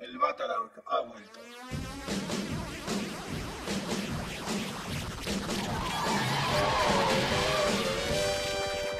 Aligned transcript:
El 0.00 0.18
Batarang 0.18 0.70
ha 0.86 1.00
vuelto. 1.00 1.40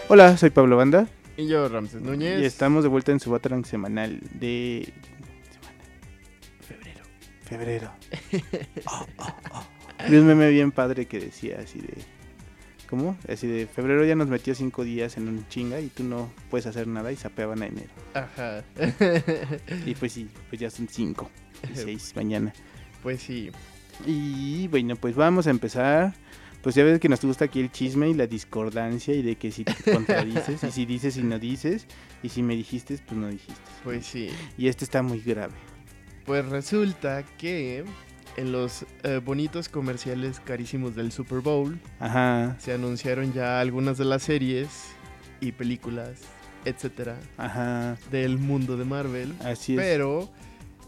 Hola, 0.09 0.37
soy 0.37 0.51
Pablo 0.51 0.77
Banda 0.77 1.07
Y 1.37 1.47
yo, 1.47 1.69
Ramses 1.69 2.03
Núñez. 2.03 2.41
y 2.41 2.45
estamos 2.45 2.83
de 2.83 2.89
vuelta 2.89 3.13
en 3.13 3.21
su 3.21 3.31
Batarang 3.31 3.65
semanal 3.65 4.19
de 4.33 4.93
febrero. 6.67 7.03
febrero. 7.45 7.91
Oh, 8.87 9.07
oh, 9.19 9.37
oh. 9.53 9.67
Vi 10.09 10.17
un 10.17 10.27
meme 10.27 10.49
bien 10.51 10.73
padre 10.73 11.07
que 11.07 11.21
decía 11.21 11.59
así 11.63 11.81
de... 11.81 11.95
¿Cómo? 12.91 13.17
Así 13.29 13.47
de 13.47 13.69
febrero 13.69 14.05
ya 14.05 14.17
nos 14.17 14.27
metió 14.29 14.53
cinco 14.55 14.83
días 14.83 15.17
en 15.17 15.29
un 15.29 15.47
chinga 15.49 15.81
y 15.81 15.87
tú 15.87 16.03
no 16.03 16.29
puedes 16.51 16.67
hacer 16.67 16.89
nada 16.89 17.13
y 17.13 17.17
sapeaban 17.17 17.63
a 17.63 17.67
enero. 17.67 17.91
Ajá. 18.15 18.65
Y 19.87 19.95
pues 19.95 20.13
sí, 20.13 20.29
pues 20.49 20.61
ya 20.61 20.71
son 20.71 20.89
cinco 20.89 21.31
y 21.73 21.77
seis 21.77 22.13
mañana. 22.17 22.53
pues 23.03 23.23
sí. 23.23 23.51
Y 24.07 24.67
bueno, 24.69 24.97
pues 24.97 25.15
vamos 25.15 25.47
a 25.47 25.51
empezar. 25.51 26.15
Pues 26.63 26.75
ya 26.75 26.85
ves 26.85 27.01
que 27.01 27.09
nos 27.09 27.23
gusta 27.25 27.47
aquí 27.47 27.61
el 27.61 27.71
chisme 27.73 28.11
y 28.11 28.15
la 28.15 28.27
discordancia 28.27 29.15
y 29.15 29.23
de 29.23 29.37
que 29.37 29.51
si 29.51 29.65
te 29.65 29.75
contradices 29.93 30.63
y 30.65 30.71
si 30.71 30.85
dices 30.85 31.17
y 31.17 31.23
no 31.23 31.39
dices 31.39 31.87
y 32.23 32.29
si 32.29 32.43
me 32.43 32.55
dijiste, 32.57 32.99
pues 33.07 33.19
no 33.19 33.29
dijiste. 33.29 33.61
Pues 33.85 34.05
sí. 34.05 34.29
Y 34.59 34.69
este 34.69 34.85
está 34.85 35.01
muy 35.03 35.21
grave. 35.21 35.55
Pues 36.27 36.45
resulta 36.47 37.25
que 37.39 37.85
en 38.41 38.53
los 38.53 38.87
eh, 39.03 39.21
bonitos 39.25 39.69
comerciales 39.69 40.41
carísimos 40.41 40.97
del 40.97 41.13
Super 41.13 41.41
Bowl 41.41 41.79
Ajá, 41.99 42.57
se 42.59 42.73
anunciaron 42.73 43.33
ya 43.33 43.61
algunas 43.61 43.99
de 43.99 44.07
las 44.07 44.23
series 44.23 44.69
y 45.41 45.53
películas, 45.53 46.21
etcétera, 46.65 47.17
ajá, 47.37 47.97
del 48.11 48.39
mundo 48.39 48.77
de 48.77 48.85
Marvel. 48.85 49.35
así 49.45 49.75
es. 49.75 49.79
Pero, 49.79 50.31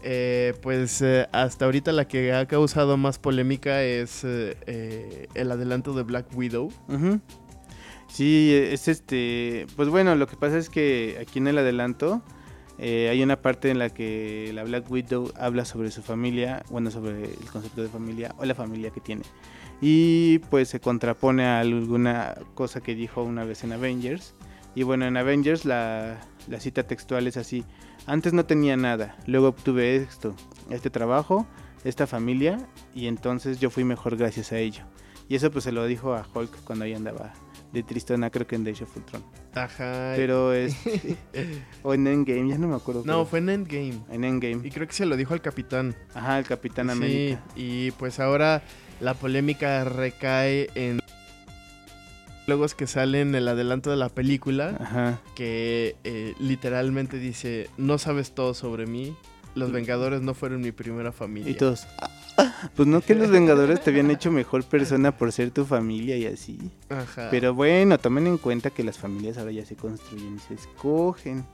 eh, 0.03 0.53
pues 0.61 1.01
eh, 1.01 1.27
hasta 1.31 1.65
ahorita 1.65 1.91
la 1.91 2.07
que 2.07 2.33
ha 2.33 2.45
causado 2.45 2.97
más 2.97 3.19
polémica 3.19 3.81
es 3.83 4.21
eh, 4.23 5.27
el 5.33 5.51
adelanto 5.51 5.93
de 5.93 6.03
Black 6.03 6.27
Widow. 6.35 6.71
Sí, 8.09 8.51
es 8.53 8.87
este. 8.87 9.65
Pues 9.75 9.89
bueno, 9.89 10.13
lo 10.15 10.27
que 10.27 10.35
pasa 10.35 10.57
es 10.57 10.69
que 10.69 11.17
aquí 11.19 11.39
en 11.39 11.47
el 11.47 11.57
adelanto 11.57 12.21
eh, 12.79 13.09
hay 13.09 13.21
una 13.21 13.41
parte 13.41 13.69
en 13.69 13.79
la 13.79 13.89
que 13.89 14.51
la 14.53 14.63
Black 14.63 14.89
Widow 14.89 15.31
habla 15.37 15.65
sobre 15.65 15.91
su 15.91 16.01
familia, 16.01 16.63
bueno, 16.69 16.91
sobre 16.91 17.25
el 17.25 17.51
concepto 17.51 17.81
de 17.81 17.89
familia 17.89 18.33
o 18.37 18.45
la 18.45 18.55
familia 18.55 18.89
que 18.89 19.01
tiene. 19.01 19.23
Y 19.81 20.39
pues 20.49 20.69
se 20.69 20.79
contrapone 20.79 21.45
a 21.45 21.59
alguna 21.59 22.35
cosa 22.55 22.81
que 22.81 22.95
dijo 22.95 23.23
una 23.23 23.43
vez 23.43 23.63
en 23.63 23.73
Avengers. 23.73 24.33
Y 24.75 24.83
bueno, 24.83 25.05
en 25.05 25.17
Avengers 25.17 25.65
la, 25.65 26.19
la 26.47 26.59
cita 26.59 26.83
textual 26.83 27.27
es 27.27 27.37
así. 27.37 27.63
Antes 28.05 28.33
no 28.33 28.45
tenía 28.45 28.75
nada, 28.75 29.17
luego 29.27 29.49
obtuve 29.49 29.95
esto, 29.95 30.35
este 30.69 30.89
trabajo, 30.89 31.45
esta 31.83 32.07
familia, 32.07 32.57
y 32.93 33.07
entonces 33.07 33.59
yo 33.59 33.69
fui 33.69 33.83
mejor 33.83 34.17
gracias 34.17 34.51
a 34.51 34.57
ello. 34.57 34.83
Y 35.29 35.35
eso 35.35 35.51
pues 35.51 35.63
se 35.63 35.71
lo 35.71 35.85
dijo 35.85 36.13
a 36.13 36.25
Hulk 36.33 36.63
cuando 36.63 36.85
ahí 36.85 36.93
andaba 36.93 37.33
de 37.73 37.83
tristona, 37.83 38.29
creo 38.29 38.45
que 38.47 38.55
en 38.55 38.63
Days 38.63 38.81
of 38.83 38.95
Ultron. 38.95 39.23
Ajá. 39.55 40.13
Pero 40.15 40.53
es... 40.53 40.75
o 41.81 41.93
en 41.93 42.07
Endgame, 42.07 42.47
ya 42.49 42.57
no 42.57 42.67
me 42.67 42.75
acuerdo. 42.75 43.01
no, 43.05 43.13
pero- 43.13 43.25
fue 43.25 43.39
en 43.39 43.49
Endgame. 43.49 43.99
En 44.11 44.23
Endgame. 44.23 44.65
Y 44.65 44.71
creo 44.71 44.87
que 44.87 44.93
se 44.93 45.05
lo 45.05 45.17
dijo 45.17 45.33
al 45.33 45.41
capitán. 45.41 45.95
Ajá, 46.13 46.39
el 46.39 46.45
Capitán 46.45 46.85
Sí, 46.87 46.91
América. 46.93 47.43
y 47.55 47.91
pues 47.91 48.19
ahora 48.19 48.61
la 49.01 49.15
polémica 49.15 49.83
recae 49.83 50.69
en 50.75 50.99
luegos 52.45 52.75
que 52.75 52.87
salen 52.87 53.29
en 53.29 53.35
el 53.35 53.47
adelanto 53.47 53.89
de 53.89 53.95
la 53.97 54.09
película 54.09 54.77
Ajá. 54.79 55.19
que 55.35 55.95
eh, 56.03 56.33
literalmente 56.39 57.17
dice 57.17 57.69
no 57.77 57.97
sabes 57.97 58.35
todo 58.35 58.53
sobre 58.53 58.85
mí 58.85 59.15
los 59.55 59.71
Vengadores 59.71 60.21
no 60.21 60.33
fueron 60.33 60.59
mi 60.61 60.71
primera 60.73 61.11
familia 61.13 61.49
Y 61.49 61.53
todos... 61.55 61.87
"Ah, 62.37 62.55
ah". 62.63 62.69
Pues 62.75 62.87
no 62.87 63.01
que 63.01 63.15
los 63.15 63.29
Vengadores 63.29 63.83
te 63.83 63.89
habían 63.89 64.11
hecho 64.11 64.31
mejor 64.31 64.63
persona 64.63 65.15
por 65.15 65.31
ser 65.31 65.51
tu 65.51 65.65
familia 65.65 66.17
y 66.17 66.25
así. 66.25 66.59
Ajá. 66.89 67.29
Pero 67.31 67.53
bueno, 67.53 67.97
tomen 67.97 68.27
en 68.27 68.37
cuenta 68.37 68.69
que 68.69 68.83
las 68.83 68.97
familias 68.97 69.37
ahora 69.37 69.51
ya 69.51 69.65
se 69.65 69.75
construyen 69.75 70.35
y 70.35 70.39
se 70.39 70.53
escogen. 70.55 71.45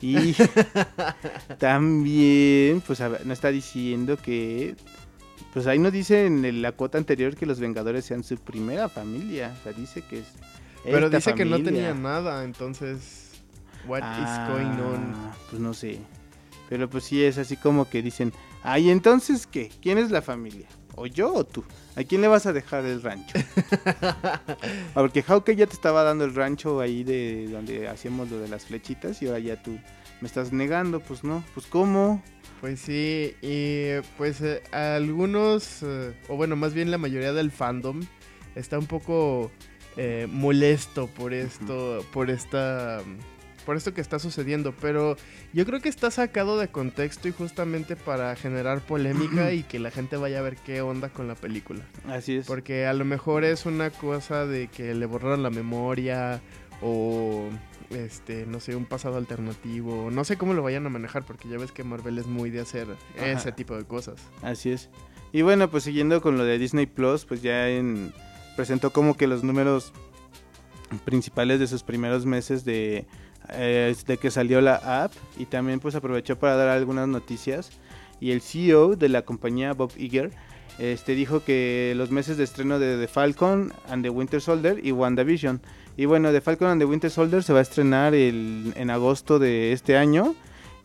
Y 0.00 0.34
también, 1.58 2.82
pues 2.86 3.00
a 3.00 3.08
ver, 3.08 3.26
no 3.26 3.32
está 3.32 3.50
diciendo 3.50 4.16
que... 4.16 4.76
Pues 5.52 5.66
ahí 5.66 5.78
no 5.78 5.90
dice 5.90 6.26
en 6.26 6.60
la 6.60 6.72
cuota 6.72 6.98
anterior 6.98 7.34
que 7.34 7.46
los 7.46 7.60
Vengadores 7.60 8.04
sean 8.04 8.22
su 8.24 8.36
primera 8.36 8.90
familia. 8.90 9.54
O 9.58 9.62
sea, 9.62 9.72
dice 9.72 10.02
que 10.02 10.18
es... 10.18 10.26
pero 10.84 11.08
dice 11.08 11.34
que 11.34 11.46
no 11.46 11.62
tenía 11.62 11.94
nada 11.94 12.44
entonces 12.44 13.26
what 13.86 14.02
is 14.02 14.48
going 14.48 14.80
on 14.80 15.14
Ah, 15.14 15.36
Pues 15.50 15.60
no 15.60 15.72
sé. 15.72 15.98
Pero 16.68 16.90
pues 16.90 17.04
sí 17.04 17.22
es 17.22 17.38
así 17.38 17.56
como 17.56 17.88
que 17.88 18.02
dicen, 18.02 18.32
ay, 18.66 18.90
entonces 18.90 19.46
qué, 19.46 19.70
¿quién 19.80 19.98
es 19.98 20.10
la 20.10 20.22
familia? 20.22 20.66
¿O 20.94 21.06
yo 21.06 21.32
o 21.32 21.44
tú? 21.44 21.62
¿A 21.94 22.02
quién 22.04 22.20
le 22.22 22.28
vas 22.28 22.46
a 22.46 22.52
dejar 22.52 22.84
el 22.84 23.02
rancho? 23.02 23.38
Ah, 24.18 25.00
Porque 25.02 25.22
Hawkeye 25.22 25.56
ya 25.56 25.66
te 25.66 25.74
estaba 25.74 26.02
dando 26.02 26.24
el 26.24 26.34
rancho 26.34 26.80
ahí 26.80 27.04
de 27.04 27.48
donde 27.50 27.86
hacíamos 27.88 28.30
lo 28.30 28.38
de 28.38 28.48
las 28.48 28.64
flechitas 28.64 29.20
y 29.20 29.26
ahora 29.26 29.38
ya 29.38 29.62
tú 29.62 29.78
me 30.20 30.26
estás 30.28 30.52
negando, 30.52 31.00
pues 31.00 31.22
no, 31.22 31.44
pues 31.54 31.66
¿cómo? 31.66 32.22
Pues 32.60 32.80
sí, 32.80 33.34
y 33.42 34.00
pues 34.16 34.40
eh, 34.40 34.62
algunos, 34.72 35.82
eh, 35.82 36.14
o 36.28 36.36
bueno, 36.36 36.56
más 36.56 36.72
bien 36.72 36.90
la 36.90 36.96
mayoría 36.98 37.34
del 37.34 37.50
fandom 37.50 38.00
está 38.54 38.78
un 38.78 38.86
poco 38.86 39.50
eh, 39.98 40.26
molesto 40.30 41.06
por 41.08 41.34
esto, 41.34 42.04
por 42.12 42.30
esta, 42.30 43.02
por 43.66 43.76
esto 43.76 43.92
que 43.92 44.00
está 44.00 44.18
sucediendo, 44.18 44.72
pero 44.80 45.16
yo 45.52 45.66
creo 45.66 45.80
que 45.80 45.88
está 45.88 46.10
sacado 46.10 46.56
de 46.56 46.68
contexto 46.68 47.28
y 47.28 47.32
justamente 47.32 47.96
para 47.96 48.34
generar 48.36 48.80
polémica 48.80 49.52
y 49.52 49.64
que 49.64 49.78
la 49.78 49.90
gente 49.90 50.16
vaya 50.16 50.38
a 50.38 50.42
ver 50.42 50.56
qué 50.56 50.80
onda 50.80 51.10
con 51.10 51.28
la 51.28 51.34
película, 51.34 51.84
Así 52.08 52.36
es. 52.36 52.46
porque 52.46 52.86
a 52.86 52.94
lo 52.94 53.04
mejor 53.04 53.44
es 53.44 53.66
una 53.66 53.90
cosa 53.90 54.46
de 54.46 54.68
que 54.68 54.94
le 54.94 55.04
borraron 55.04 55.42
la 55.42 55.50
memoria 55.50 56.40
o 56.80 57.48
este, 57.90 58.46
no 58.46 58.60
sé, 58.60 58.76
un 58.76 58.84
pasado 58.84 59.16
alternativo. 59.16 60.10
No 60.10 60.24
sé 60.24 60.36
cómo 60.36 60.54
lo 60.54 60.62
vayan 60.62 60.86
a 60.86 60.88
manejar, 60.88 61.24
porque 61.24 61.48
ya 61.48 61.58
ves 61.58 61.72
que 61.72 61.84
Marvel 61.84 62.18
es 62.18 62.26
muy 62.26 62.50
de 62.50 62.60
hacer 62.60 62.88
Ajá. 63.16 63.26
ese 63.30 63.52
tipo 63.52 63.76
de 63.76 63.84
cosas. 63.84 64.20
Así 64.42 64.70
es. 64.70 64.90
Y 65.32 65.42
bueno, 65.42 65.70
pues 65.70 65.84
siguiendo 65.84 66.20
con 66.20 66.38
lo 66.38 66.44
de 66.44 66.58
Disney 66.58 66.86
Plus, 66.86 67.24
pues 67.24 67.42
ya 67.42 67.68
en, 67.68 68.12
presentó 68.56 68.92
como 68.92 69.16
que 69.16 69.26
los 69.26 69.44
números 69.44 69.92
principales 71.04 71.60
de 71.60 71.66
sus 71.66 71.82
primeros 71.82 72.26
meses 72.26 72.64
de, 72.64 73.06
eh, 73.50 73.94
de 74.06 74.16
que 74.18 74.30
salió 74.30 74.60
la 74.60 75.04
app 75.04 75.12
y 75.38 75.46
también 75.46 75.80
pues 75.80 75.94
aprovechó 75.94 76.38
para 76.38 76.56
dar 76.56 76.68
algunas 76.68 77.08
noticias. 77.08 77.70
Y 78.20 78.30
el 78.30 78.40
CEO 78.40 78.96
de 78.96 79.08
la 79.08 79.22
compañía 79.22 79.72
Bob 79.74 79.92
Iger 79.96 80.30
este 80.78 81.14
dijo 81.14 81.42
que 81.42 81.94
los 81.96 82.10
meses 82.10 82.36
de 82.36 82.44
estreno 82.44 82.78
de 82.78 82.98
The 82.98 83.08
Falcon 83.08 83.72
and 83.88 84.02
the 84.02 84.10
Winter 84.10 84.40
Soldier 84.42 84.78
y 84.84 84.92
WandaVision. 84.92 85.60
Y 85.96 86.04
bueno 86.04 86.30
The 86.32 86.42
Falcon 86.42 86.68
and 86.68 86.80
the 86.80 86.84
Winter 86.84 87.10
Soldier 87.10 87.42
se 87.42 87.52
va 87.54 87.60
a 87.60 87.62
estrenar 87.62 88.14
el- 88.14 88.72
en 88.76 88.90
agosto 88.90 89.38
de 89.38 89.72
este 89.72 89.96
año. 89.96 90.34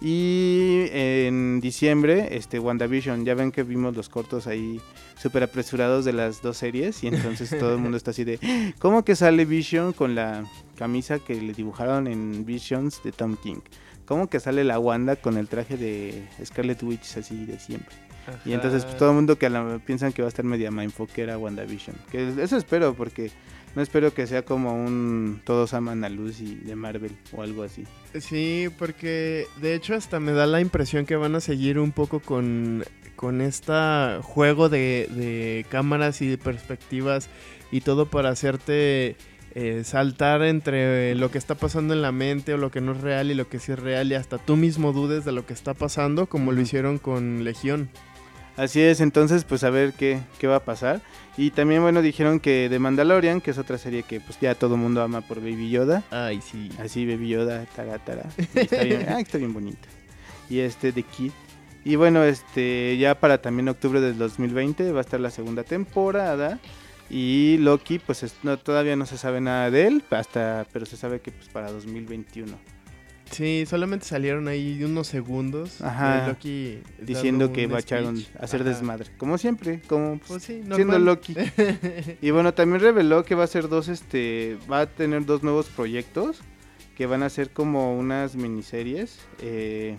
Y 0.04 0.88
en 0.92 1.60
diciembre, 1.62 2.30
este 2.36 2.58
WandaVision, 2.58 3.24
ya 3.24 3.36
ven 3.36 3.52
que 3.52 3.62
vimos 3.64 3.96
los 3.96 4.10
cortos 4.10 4.48
ahí 4.48 4.82
súper 5.16 5.44
apresurados 5.44 6.06
de 6.06 6.14
las 6.14 6.42
dos 6.42 6.58
series 6.58 7.04
y 7.04 7.08
entonces 7.08 7.50
todo 7.60 7.74
el 7.76 7.78
mundo 7.78 7.98
está 7.98 8.10
así 8.10 8.24
de, 8.24 8.40
¿cómo 8.80 9.06
que 9.06 9.16
sale 9.16 9.46
Vision 9.46 9.94
con 9.94 10.16
la 10.16 10.44
camisa 10.82 11.20
que 11.20 11.40
le 11.40 11.54
dibujaron 11.54 12.08
en 12.08 12.44
Visions 12.44 13.04
de 13.04 13.12
Tom 13.12 13.36
King? 13.38 13.60
¿Cómo 14.06 14.28
que 14.32 14.40
sale 14.40 14.64
la 14.64 14.80
Wanda 14.80 15.16
con 15.16 15.38
el 15.38 15.48
traje 15.48 15.78
de 15.78 16.28
Scarlet 16.44 16.82
Witch 16.82 17.18
así 17.18 17.46
de 17.46 17.60
siempre? 17.60 17.96
Y 18.46 18.54
entonces 18.54 18.84
pues, 18.86 18.98
todo 18.98 19.10
el 19.10 19.16
mundo 19.16 19.38
que 19.38 19.46
a 19.46 19.50
la- 19.50 19.80
piensan 19.86 20.12
que 20.12 20.24
va 20.24 20.28
a 20.28 20.30
estar 20.30 20.44
media 20.44 20.72
mindfuckera 20.72 21.38
WandaVision. 21.38 21.96
Que 22.12 22.34
eso 22.42 22.58
espero 22.58 22.96
porque 22.96 23.30
no 23.76 23.82
espero 23.84 24.12
que 24.14 24.26
sea 24.26 24.44
como 24.44 24.74
un 24.74 25.42
Todos 25.46 25.74
aman 25.76 26.04
a 26.04 26.10
Lucy 26.10 26.56
de 26.56 26.76
Marvel 26.76 27.12
o 27.32 27.44
algo 27.44 27.62
así. 27.64 27.84
Sí, 28.20 28.68
porque 28.80 29.46
de 29.62 29.76
hecho 29.76 29.94
hasta 29.96 30.20
me 30.20 30.32
da 30.32 30.48
la 30.48 30.62
impresión 30.62 31.06
que 31.06 31.16
van 31.16 31.36
a 31.36 31.40
seguir 31.42 31.78
un 31.80 31.92
poco 31.92 32.20
con, 32.22 32.84
con 33.16 33.40
este 33.42 33.74
juego 34.24 34.68
de, 34.68 35.08
de 35.12 35.66
cámaras 35.70 36.22
y 36.24 36.28
de 36.28 36.38
perspectivas 36.40 37.30
y 37.72 37.82
todo 37.82 38.08
para 38.08 38.30
hacerte 38.30 39.16
eh, 39.54 39.84
saltar 39.84 40.44
entre 40.44 41.14
lo 41.16 41.30
que 41.30 41.38
está 41.38 41.56
pasando 41.56 41.94
en 41.94 42.02
la 42.02 42.12
mente 42.12 42.54
o 42.54 42.58
lo 42.58 42.72
que 42.72 42.80
no 42.80 42.94
es 42.94 43.02
real 43.02 43.32
y 43.32 43.34
lo 43.34 43.50
que 43.50 43.60
sí 43.60 43.74
es 43.74 43.80
real 43.80 44.12
y 44.12 44.16
hasta 44.16 44.38
tú 44.38 44.56
mismo 44.56 44.94
dudes 44.94 45.26
de 45.26 45.34
lo 45.34 45.46
que 45.46 45.54
está 45.54 45.74
pasando 45.74 46.28
como 46.28 46.52
lo 46.52 46.62
hicieron 46.62 46.98
con 46.98 47.44
Legión. 47.44 47.90
Así 48.58 48.82
es, 48.82 49.02
entonces 49.02 49.44
pues 49.44 49.64
a 49.64 49.70
ver 49.70 49.94
qué, 49.94 50.20
qué 50.40 50.48
va 50.48 50.58
a 50.58 50.64
pasar. 50.64 51.02
Y 51.38 51.52
también 51.52 51.82
bueno 51.82 52.02
dijeron 52.02 52.40
que 52.40 52.68
The 52.70 52.80
Mandalorian, 52.80 53.42
que 53.42 53.52
es 53.52 53.58
otra 53.58 53.78
serie 53.78 54.04
que 54.04 54.20
pues 54.20 54.40
ya 54.40 54.56
todo 54.56 54.76
el 54.76 54.82
mundo 54.82 55.02
ama 55.02 55.22
por 55.22 55.40
Baby 55.40 55.70
Yoda. 55.70 56.04
Ay, 56.12 56.42
sí. 56.42 56.70
Así 56.80 57.06
Baby 57.06 57.30
Yoda, 57.30 57.66
tara, 57.76 57.98
tara. 58.00 58.30
Y 58.56 58.60
está 58.60 58.84
bien, 58.84 59.06
ah, 59.10 59.20
está 59.20 59.38
bien 59.38 59.54
bonita. 59.54 59.88
Y 60.50 60.60
este 60.60 60.92
The 60.92 61.04
Kid. 61.04 61.32
Y 61.84 61.96
bueno, 61.96 62.24
este 62.24 62.98
ya 62.98 63.16
para 63.16 63.42
también 63.42 63.68
octubre 63.70 64.00
del 64.00 64.18
2020 64.18 64.92
va 64.92 65.00
a 65.00 65.02
estar 65.02 65.20
la 65.20 65.32
segunda 65.32 65.64
temporada. 65.64 66.60
Y 67.14 67.58
Loki, 67.58 68.00
pues 68.00 68.24
es- 68.24 68.36
no, 68.44 68.58
todavía 68.58 68.96
no 68.96 69.06
se 69.06 69.18
sabe 69.18 69.42
nada 69.42 69.70
de 69.70 69.86
él, 69.88 70.04
hasta, 70.12 70.66
pero 70.72 70.86
se 70.86 70.96
sabe 70.96 71.20
que 71.20 71.32
pues 71.34 71.50
para 71.50 71.70
2021. 71.70 72.58
Sí, 73.30 73.66
solamente 73.68 74.06
salieron 74.06 74.48
ahí 74.48 74.82
unos 74.84 75.08
segundos. 75.08 75.82
Ajá. 75.82 76.22
de 76.22 76.28
Loki 76.28 76.80
Diciendo 77.02 77.52
que 77.54 77.68
va 77.68 77.78
a 77.78 77.80
echar 77.82 78.04
hacer 78.40 78.62
Ajá. 78.62 78.70
desmadre. 78.70 79.10
Como 79.18 79.38
siempre, 79.38 79.82
como 79.88 80.18
pues, 80.20 80.28
Pues 80.30 80.44
sí, 80.44 80.62
siendo. 80.74 81.00
Loki. 81.00 81.36
Y 82.22 82.32
bueno, 82.32 82.54
también 82.54 82.80
reveló 82.82 83.24
que 83.26 83.36
va 83.36 83.44
a 83.44 83.48
ser 83.48 83.68
dos, 83.68 83.88
este, 83.90 84.58
va 84.72 84.82
a 84.82 84.86
tener 84.86 85.26
dos 85.26 85.44
nuevos 85.44 85.68
proyectos 85.68 86.40
que 86.98 87.06
van 87.08 87.24
a 87.24 87.30
ser 87.30 87.50
como 87.52 87.98
unas 87.98 88.36
miniseries. 88.36 89.20
eh, 89.42 89.98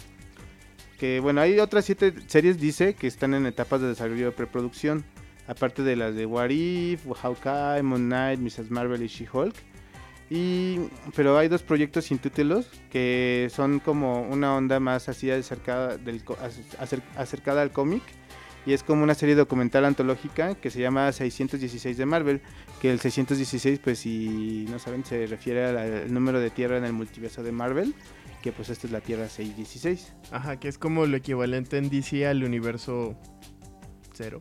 que 0.98 1.18
bueno, 1.20 1.40
hay 1.40 1.58
otras 1.58 1.84
siete 1.84 2.14
series, 2.28 2.58
dice, 2.60 2.94
que 2.94 3.06
están 3.08 3.34
en 3.34 3.44
etapas 3.46 3.80
de 3.80 3.88
desarrollo 3.88 4.26
de 4.26 4.32
preproducción. 4.32 5.04
Aparte 5.48 5.82
de 5.82 5.96
las 5.96 6.14
de 6.14 6.26
What 6.26 6.50
If, 6.50 7.06
Hawkeye, 7.06 7.82
Moon 7.82 8.06
Knight, 8.06 8.40
Mrs. 8.40 8.70
Marvel 8.70 9.02
y 9.02 9.08
She-Hulk. 9.08 9.54
Y, 10.30 10.78
pero 11.14 11.36
hay 11.36 11.48
dos 11.48 11.62
proyectos 11.62 12.06
sin 12.06 12.18
títulos 12.18 12.66
que 12.90 13.50
son 13.54 13.80
como 13.80 14.22
una 14.22 14.56
onda 14.56 14.80
más 14.80 15.10
así 15.10 15.30
acercada, 15.30 15.98
acercada 17.16 17.60
al 17.60 17.70
cómic. 17.70 18.02
Y 18.64 18.72
es 18.72 18.82
como 18.82 19.02
una 19.02 19.14
serie 19.14 19.34
documental 19.34 19.84
antológica 19.84 20.54
que 20.54 20.70
se 20.70 20.80
llama 20.80 21.10
616 21.10 21.98
de 21.98 22.06
Marvel. 22.06 22.40
Que 22.80 22.92
el 22.92 23.00
616, 23.00 23.80
pues 23.80 23.98
si 23.98 24.66
no 24.70 24.78
saben, 24.78 25.04
se 25.04 25.26
refiere 25.26 25.66
al 25.66 26.14
número 26.14 26.40
de 26.40 26.50
tierra 26.50 26.78
en 26.78 26.84
el 26.84 26.92
multiverso 26.92 27.42
de 27.42 27.52
Marvel. 27.52 27.94
Que 28.40 28.52
pues 28.52 28.70
esta 28.70 28.86
es 28.86 28.92
la 28.92 29.00
tierra 29.00 29.28
616. 29.28 30.14
Ajá, 30.30 30.58
que 30.58 30.68
es 30.68 30.78
como 30.78 31.06
lo 31.06 31.16
equivalente 31.16 31.76
en 31.76 31.90
DC 31.90 32.26
al 32.26 32.44
universo 32.44 33.16
cero. 34.14 34.40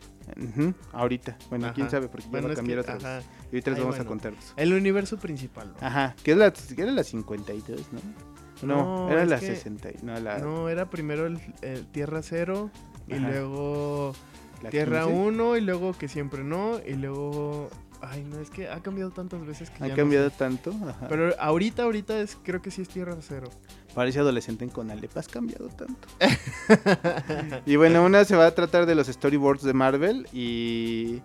Ahorita. 0.93 1.37
Bueno, 1.49 1.65
Ajá. 1.67 1.73
quién 1.75 1.89
sabe, 1.89 2.07
porque 2.07 2.25
ya 2.25 2.31
Bueno, 2.31 2.47
va 2.47 2.53
a 2.53 2.55
cambiar 2.55 2.77
que- 2.77 2.81
otra 2.91 2.93
vez. 2.95 3.03
ajá. 3.05 3.21
Y 3.43 3.55
ahorita 3.55 3.71
les 3.71 3.79
vamos 3.79 3.99
a 3.99 4.05
contarlos. 4.05 4.53
El 4.57 4.73
universo 4.73 5.17
principal. 5.17 5.73
¿no? 5.79 5.87
Ajá, 5.87 6.15
que 6.23 6.31
es 6.31 6.37
la, 6.37 6.51
que 6.51 6.81
era 6.81 6.91
la 6.91 7.03
52, 7.03 7.81
¿no? 7.91 7.99
No, 8.63 8.75
No, 9.07 9.11
era 9.11 9.25
la 9.25 9.39
que- 9.39 9.47
60. 9.47 9.89
y- 9.89 9.97
No, 10.03 10.19
la, 10.19 10.37
No, 10.39 10.69
era 10.69 10.89
primero 10.89 11.25
el, 11.25 11.39
el 11.61 11.85
Tierra 11.87 12.21
Cero 12.21 12.69
y 13.07 13.15
luego 13.15 14.13
Tierra 14.69 15.05
15. 15.05 15.19
1 15.19 15.57
y 15.57 15.61
luego 15.61 15.93
que 15.93 16.07
siempre 16.07 16.43
no 16.43 16.79
y 16.85 16.93
luego... 16.93 17.69
Ay, 18.03 18.23
no, 18.23 18.39
es 18.39 18.49
que 18.49 18.67
ha 18.67 18.79
cambiado 18.81 19.11
tantas 19.11 19.45
veces 19.45 19.69
que 19.69 19.83
Ha 19.83 19.87
ya 19.87 19.93
no 19.93 19.95
cambiado 19.95 20.29
sé. 20.31 20.35
tanto. 20.37 20.71
Ajá. 20.87 21.07
Pero 21.07 21.35
ahorita, 21.39 21.83
ahorita 21.83 22.19
es, 22.19 22.35
creo 22.43 22.59
que 22.59 22.71
sí 22.71 22.81
es 22.81 22.89
Tierra 22.89 23.15
Cero. 23.21 23.49
Parece 23.93 24.19
adolescente 24.19 24.63
en 24.63 24.69
Conalep, 24.69 25.15
has 25.17 25.27
cambiado 25.27 25.67
tanto. 25.67 26.07
y 27.65 27.75
bueno, 27.75 28.05
una 28.05 28.23
se 28.23 28.35
va 28.35 28.45
a 28.45 28.55
tratar 28.55 28.85
de 28.85 28.95
los 28.95 29.07
storyboards 29.07 29.63
de 29.63 29.73
Marvel 29.73 30.27
y 30.31 31.21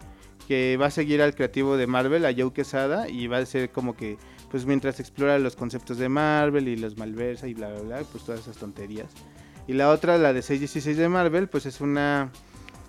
que 0.49 0.77
va 0.77 0.87
a 0.87 0.91
seguir 0.91 1.23
al 1.23 1.35
creativo 1.35 1.77
de 1.77 1.87
Marvel, 1.87 2.25
a 2.25 2.33
Joe 2.37 2.53
Quesada, 2.53 3.09
y 3.09 3.27
va 3.27 3.39
a 3.39 3.47
ser 3.47 3.71
como 3.71 3.97
que, 3.97 4.17
pues 4.51 4.65
mientras 4.67 5.01
explora 5.01 5.39
los 5.39 5.57
conceptos 5.57 5.99
de 5.99 6.09
Marvel 6.09 6.69
y 6.69 6.77
los 6.77 6.97
malversa 6.97 7.49
y 7.49 7.55
bla, 7.55 7.69
bla, 7.69 7.81
bla, 7.81 8.03
pues 8.11 8.25
todas 8.25 8.41
esas 8.41 8.57
tonterías. 8.57 9.11
Y 9.67 9.73
la 9.73 9.91
otra, 9.91 10.19
la 10.19 10.33
de 10.33 10.43
616 10.43 10.97
de 10.97 11.09
Marvel, 11.09 11.49
pues 11.49 11.67
es 11.67 11.81
una 11.81 12.31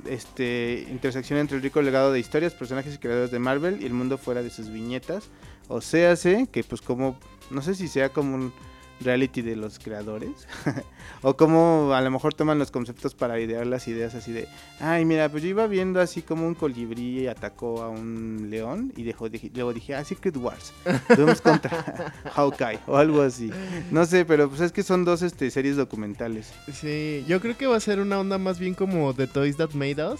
este, 0.05 0.87
intersección 0.89 1.39
entre 1.39 1.57
el 1.57 1.63
rico 1.63 1.81
legado 1.81 2.11
de 2.11 2.19
historias, 2.19 2.53
personajes 2.53 2.95
y 2.95 2.97
creadores 2.99 3.31
de 3.31 3.39
Marvel 3.39 3.81
y 3.81 3.85
el 3.85 3.93
mundo 3.93 4.17
fuera 4.17 4.43
de 4.43 4.49
sus 4.49 4.69
viñetas. 4.69 5.29
O 5.67 5.81
sea, 5.81 6.15
sé 6.15 6.47
que 6.51 6.63
pues 6.63 6.81
como, 6.81 7.17
no 7.49 7.61
sé 7.61 7.73
si 7.73 7.87
sea 7.87 8.09
como 8.09 8.35
un 8.35 8.53
reality 9.01 9.41
de 9.41 9.55
los 9.55 9.79
creadores, 9.79 10.47
o 11.21 11.35
como 11.37 11.93
a 11.93 12.01
lo 12.01 12.09
mejor 12.11 12.33
toman 12.33 12.57
los 12.59 12.71
conceptos 12.71 13.13
para 13.15 13.39
idear 13.39 13.67
las 13.67 13.87
ideas 13.87 14.15
así 14.15 14.31
de, 14.31 14.47
ay 14.79 15.05
mira, 15.05 15.29
pues 15.29 15.43
yo 15.43 15.49
iba 15.49 15.67
viendo 15.67 16.01
así 16.01 16.21
como 16.21 16.47
un 16.47 16.55
colibrí 16.55 17.27
atacó 17.27 17.83
a 17.83 17.89
un 17.89 18.47
león 18.49 18.93
y 18.95 19.03
dejó, 19.03 19.29
dije- 19.29 19.51
luego 19.53 19.73
dije, 19.73 19.95
ah, 19.95 20.03
Secret 20.03 20.35
Wars, 20.37 20.73
vamos 21.09 21.41
contra 21.41 22.13
Hawkeye 22.35 22.79
o 22.87 22.97
algo 22.97 23.21
así. 23.21 23.51
No 23.91 24.05
sé, 24.05 24.25
pero 24.25 24.49
pues 24.49 24.61
es 24.61 24.71
que 24.71 24.83
son 24.83 25.05
dos 25.05 25.21
este, 25.21 25.49
series 25.51 25.75
documentales. 25.77 26.51
Sí, 26.73 27.23
yo 27.27 27.39
creo 27.39 27.57
que 27.57 27.67
va 27.67 27.77
a 27.77 27.79
ser 27.79 27.99
una 27.99 28.19
onda 28.19 28.37
más 28.37 28.59
bien 28.59 28.73
como 28.73 29.13
The 29.13 29.27
Toys 29.27 29.57
That 29.57 29.71
Made 29.73 30.03
Us, 30.13 30.19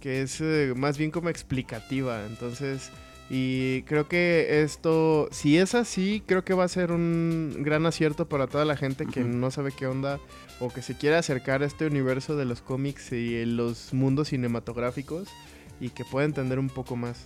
que 0.00 0.22
es 0.22 0.40
eh, 0.40 0.72
más 0.76 0.98
bien 0.98 1.10
como 1.10 1.28
explicativa. 1.28 2.24
Entonces, 2.26 2.90
y 3.34 3.84
creo 3.84 4.08
que 4.08 4.62
esto, 4.62 5.26
si 5.30 5.56
es 5.56 5.74
así, 5.74 6.22
creo 6.26 6.44
que 6.44 6.52
va 6.52 6.64
a 6.64 6.68
ser 6.68 6.92
un 6.92 7.56
gran 7.60 7.86
acierto 7.86 8.28
para 8.28 8.46
toda 8.46 8.66
la 8.66 8.76
gente 8.76 9.06
que 9.06 9.20
Ujú. 9.20 9.28
no 9.30 9.50
sabe 9.50 9.72
qué 9.72 9.86
onda 9.86 10.20
o 10.60 10.68
que 10.68 10.82
se 10.82 10.98
quiere 10.98 11.16
acercar 11.16 11.62
a 11.62 11.66
este 11.66 11.86
universo 11.86 12.36
de 12.36 12.44
los 12.44 12.60
cómics 12.60 13.10
y 13.12 13.46
los 13.46 13.94
mundos 13.94 14.28
cinematográficos 14.28 15.28
y 15.80 15.88
que 15.88 16.04
pueda 16.04 16.26
entender 16.26 16.58
un 16.58 16.68
poco 16.68 16.94
más. 16.94 17.24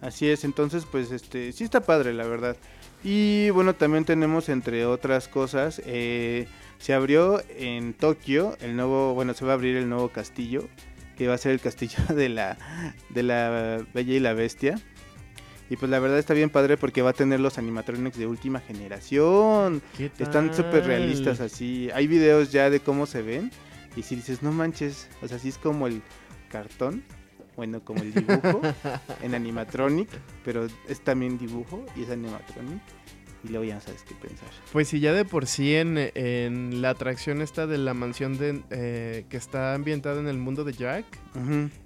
Así 0.00 0.28
es, 0.28 0.42
entonces 0.42 0.84
pues 0.90 1.12
este 1.12 1.52
sí 1.52 1.62
está 1.62 1.80
padre 1.80 2.12
la 2.12 2.26
verdad. 2.26 2.56
Y 3.04 3.50
bueno, 3.50 3.76
también 3.76 4.04
tenemos 4.04 4.48
entre 4.48 4.84
otras 4.84 5.28
cosas, 5.28 5.80
eh, 5.86 6.48
se 6.78 6.92
abrió 6.92 7.40
en 7.56 7.94
Tokio 7.94 8.56
el 8.60 8.74
nuevo, 8.74 9.14
bueno, 9.14 9.32
se 9.34 9.44
va 9.44 9.52
a 9.52 9.54
abrir 9.54 9.76
el 9.76 9.88
nuevo 9.88 10.08
castillo, 10.08 10.68
que 11.16 11.28
va 11.28 11.34
a 11.34 11.38
ser 11.38 11.52
el 11.52 11.60
castillo 11.60 11.98
de 12.16 12.30
la, 12.30 12.58
de 13.10 13.22
la 13.22 13.86
Bella 13.94 14.14
y 14.14 14.18
la 14.18 14.34
Bestia. 14.34 14.80
Y 15.70 15.76
pues 15.76 15.88
la 15.88 16.00
verdad 16.00 16.18
está 16.18 16.34
bien 16.34 16.50
padre 16.50 16.76
porque 16.76 17.00
va 17.00 17.10
a 17.10 17.14
tener 17.14 17.38
los 17.38 17.56
animatronics 17.56 18.18
de 18.18 18.26
última 18.26 18.58
generación. 18.58 19.80
¿Qué 19.96 20.10
Están 20.18 20.52
súper 20.52 20.84
realistas 20.84 21.40
así. 21.40 21.88
Hay 21.94 22.08
videos 22.08 22.50
ya 22.50 22.68
de 22.68 22.80
cómo 22.80 23.06
se 23.06 23.22
ven. 23.22 23.52
Y 23.94 24.02
si 24.02 24.16
dices, 24.16 24.42
no 24.42 24.50
manches, 24.50 25.08
o 25.22 25.28
sea, 25.28 25.38
sí 25.38 25.48
es 25.48 25.58
como 25.58 25.86
el 25.86 26.02
cartón, 26.50 27.04
bueno, 27.56 27.84
como 27.84 28.02
el 28.02 28.12
dibujo 28.12 28.60
en 29.22 29.34
animatronic, 29.34 30.08
pero 30.44 30.66
es 30.88 31.00
también 31.00 31.38
dibujo 31.38 31.84
y 31.96 32.02
es 32.02 32.10
animatronic. 32.10 32.80
Y 33.42 33.48
luego 33.48 33.64
ya 33.64 33.76
no 33.76 33.80
sabes 33.80 34.02
qué 34.02 34.14
pensar. 34.14 34.48
Pues 34.72 34.88
si 34.88 35.00
ya 35.00 35.12
de 35.14 35.24
por 35.24 35.46
sí 35.46 35.74
en, 35.74 35.96
en 36.14 36.82
la 36.82 36.90
atracción 36.90 37.40
esta 37.40 37.66
de 37.66 37.78
la 37.78 37.94
mansión 37.94 38.36
de, 38.36 38.62
eh, 38.70 39.24
que 39.30 39.36
está 39.38 39.72
ambientada 39.74 40.20
en 40.20 40.28
el 40.28 40.36
mundo 40.36 40.62
de 40.64 40.74
Jack, 40.74 41.06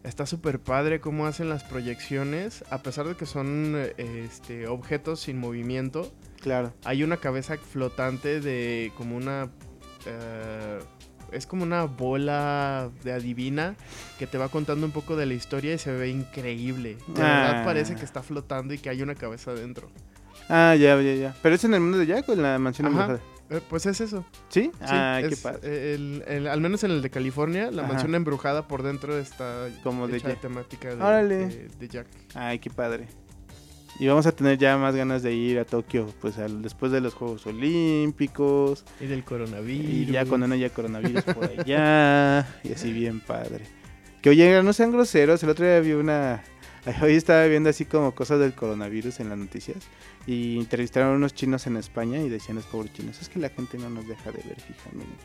está 0.03 0.27
súper 0.27 0.59
padre 0.59 1.01
cómo 1.01 1.27
hacen 1.27 1.49
las 1.49 1.63
proyecciones, 1.65 2.65
a 2.71 2.83
pesar 2.83 3.07
de 3.07 3.15
que 3.15 3.27
son 3.27 3.77
este, 3.99 4.67
objetos 4.67 5.21
sin 5.21 5.39
movimiento, 5.39 6.13
Claro. 6.41 6.75
hay 6.85 7.03
una 7.05 7.19
cabeza 7.19 7.57
flotante 7.57 8.41
de 8.41 8.91
como 8.97 9.17
una... 9.17 9.49
eh, 10.07 10.79
es 11.33 11.47
como 11.47 11.63
una 11.65 11.85
bola 11.85 12.91
de 13.03 13.13
adivina 13.13 13.75
que 14.19 14.27
te 14.27 14.39
va 14.39 14.49
contando 14.51 14.87
un 14.87 14.93
poco 14.93 15.17
de 15.17 15.27
la 15.27 15.35
historia 15.35 15.75
y 15.75 15.79
se 15.79 15.91
ve 15.93 16.09
increíble. 16.09 16.97
De 17.09 17.23
verdad 17.23 17.61
Ah. 17.61 17.65
parece 17.65 17.95
que 17.97 18.05
está 18.05 18.23
flotando 18.23 18.73
y 18.75 18.79
que 18.79 18.89
hay 18.91 19.03
una 19.03 19.15
cabeza 19.17 19.51
adentro. 19.53 19.89
Ah, 20.49 20.75
ya, 20.79 21.01
ya, 21.01 21.15
ya. 21.15 21.35
¿Pero 21.43 21.55
es 21.55 21.65
en 21.65 21.75
el 21.75 21.81
mundo 21.81 21.99
de 21.99 22.07
Jack 22.07 22.29
o 22.29 22.33
en 22.33 22.43
la 22.43 22.59
mansión 22.59 22.87
Ajá. 22.89 23.03
embrujada? 23.03 23.21
Eh, 23.51 23.61
pues 23.69 23.85
es 23.87 24.01
eso. 24.01 24.25
¿Sí? 24.49 24.71
Sí, 24.81 24.87
Ay, 24.89 25.29
qué 25.29 25.37
padre. 25.37 25.95
el- 25.95 26.25
el- 26.27 26.47
al 26.49 26.61
menos 26.61 26.83
en 26.85 26.91
el 26.93 27.03
de 27.03 27.11
California, 27.11 27.71
la 27.71 27.83
Ajá. 27.83 27.93
mansión 27.93 28.15
embrujada 28.15 28.67
por 28.67 28.83
dentro 28.83 29.19
está 29.19 29.69
Como 29.83 30.09
de 30.09 30.19
Jack. 30.21 30.41
temática 30.41 30.89
de, 30.89 30.95
Órale. 30.95 31.37
de- 31.49 31.69
de 31.79 31.89
Jack. 31.89 32.07
Ay, 32.35 32.59
qué 32.59 32.71
padre. 32.71 33.07
Y 34.01 34.09
vamos 34.09 34.27
a 34.27 34.33
tener 34.33 34.59
ya 34.59 34.77
más 34.77 34.97
ganas 34.97 35.23
de 35.23 35.35
ir 35.35 35.59
a 35.59 35.65
Tokio, 35.65 36.09
pues 36.21 36.37
al- 36.39 36.63
después 36.63 36.91
de 36.91 37.01
los 37.01 37.15
Juegos 37.15 37.47
Olímpicos. 37.47 38.85
Y 39.01 39.07
del 39.07 39.23
coronavirus. 39.25 39.87
Y 39.89 40.07
ya 40.07 40.25
cuando 40.27 40.47
no 40.49 40.55
haya 40.55 40.71
coronavirus 40.71 41.23
por 41.25 41.45
allá. 41.45 42.47
y 42.65 42.73
así 42.73 42.93
bien 42.93 43.21
padre. 43.21 43.65
Que 44.23 44.31
oye, 44.31 44.63
no 44.63 44.73
sean 44.73 44.91
groseros. 44.91 45.43
El 45.43 45.51
otro 45.51 45.65
día 45.67 45.81
vi 45.81 45.93
una. 45.93 46.43
Hoy 47.03 47.15
estaba 47.15 47.45
viendo 47.47 47.71
así 47.71 47.85
como 47.87 48.15
cosas 48.15 48.41
del 48.41 48.55
coronavirus 48.55 49.21
en 49.21 49.31
las 49.31 49.39
noticias. 49.39 49.79
Y 50.27 50.59
entrevistaron 50.59 51.13
a 51.13 51.17
unos 51.17 51.35
chinos 51.35 51.67
en 51.67 51.77
España 51.77 52.21
y 52.21 52.29
decían 52.29 52.57
los 52.57 52.67
pobres 52.67 52.93
chinos. 52.93 53.21
Es 53.21 53.29
que 53.29 53.39
la 53.39 53.49
gente 53.49 53.79
no 53.79 53.89
nos 53.91 54.07
deja 54.07 54.31
de 54.31 54.43
ver 54.43 54.61
fijamente. 54.61 55.25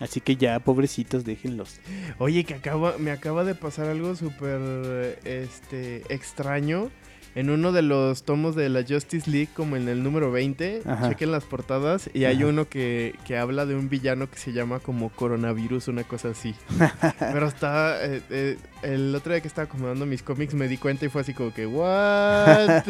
Así 0.00 0.20
que 0.20 0.36
ya, 0.36 0.58
pobrecitos, 0.60 1.24
déjenlos. 1.24 1.78
Oye, 2.18 2.44
que 2.44 2.54
acaba, 2.54 2.96
me 2.98 3.10
acaba 3.10 3.44
de 3.44 3.54
pasar 3.54 3.88
algo 3.88 4.16
súper 4.16 5.18
este, 5.24 6.02
extraño. 6.12 6.90
En 7.34 7.48
uno 7.50 7.72
de 7.72 7.82
los 7.82 8.24
tomos 8.24 8.54
de 8.54 8.68
la 8.68 8.84
Justice 8.86 9.30
League, 9.30 9.48
como 9.54 9.76
en 9.76 9.88
el 9.88 10.02
número 10.02 10.30
20, 10.30 10.82
Ajá. 10.84 11.08
chequen 11.08 11.32
las 11.32 11.44
portadas 11.44 12.10
y 12.12 12.24
hay 12.24 12.36
Ajá. 12.38 12.46
uno 12.46 12.68
que, 12.68 13.14
que 13.26 13.38
habla 13.38 13.64
de 13.64 13.74
un 13.74 13.88
villano 13.88 14.30
que 14.30 14.38
se 14.38 14.52
llama 14.52 14.80
como 14.80 15.08
coronavirus, 15.10 15.88
una 15.88 16.04
cosa 16.04 16.28
así. 16.30 16.54
Pero 17.18 17.46
está, 17.46 18.04
eh, 18.04 18.20
eh, 18.30 18.58
el 18.82 19.14
otro 19.14 19.32
día 19.32 19.40
que 19.40 19.48
estaba 19.48 19.64
acomodando 19.64 20.04
mis 20.04 20.22
cómics 20.22 20.54
me 20.54 20.68
di 20.68 20.76
cuenta 20.76 21.06
y 21.06 21.08
fue 21.08 21.22
así 21.22 21.32
como 21.32 21.54
que, 21.54 21.66
¿what? 21.66 22.82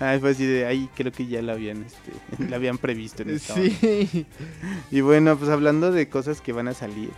Ay, 0.00 0.18
fue 0.20 0.30
así 0.30 0.44
de 0.44 0.66
ahí, 0.66 0.88
creo 0.94 1.12
que 1.12 1.26
ya 1.26 1.40
lo 1.40 1.52
habían, 1.52 1.84
este, 1.84 2.12
lo 2.48 2.54
habían 2.56 2.76
previsto 2.78 3.22
en 3.22 3.30
esta 3.30 3.54
onda. 3.54 3.70
sí. 3.70 4.26
Y 4.90 5.00
bueno, 5.00 5.36
pues 5.38 5.50
hablando 5.50 5.92
de 5.92 6.08
cosas 6.08 6.40
que 6.40 6.52
van 6.52 6.68
a 6.68 6.74
salir 6.74 7.10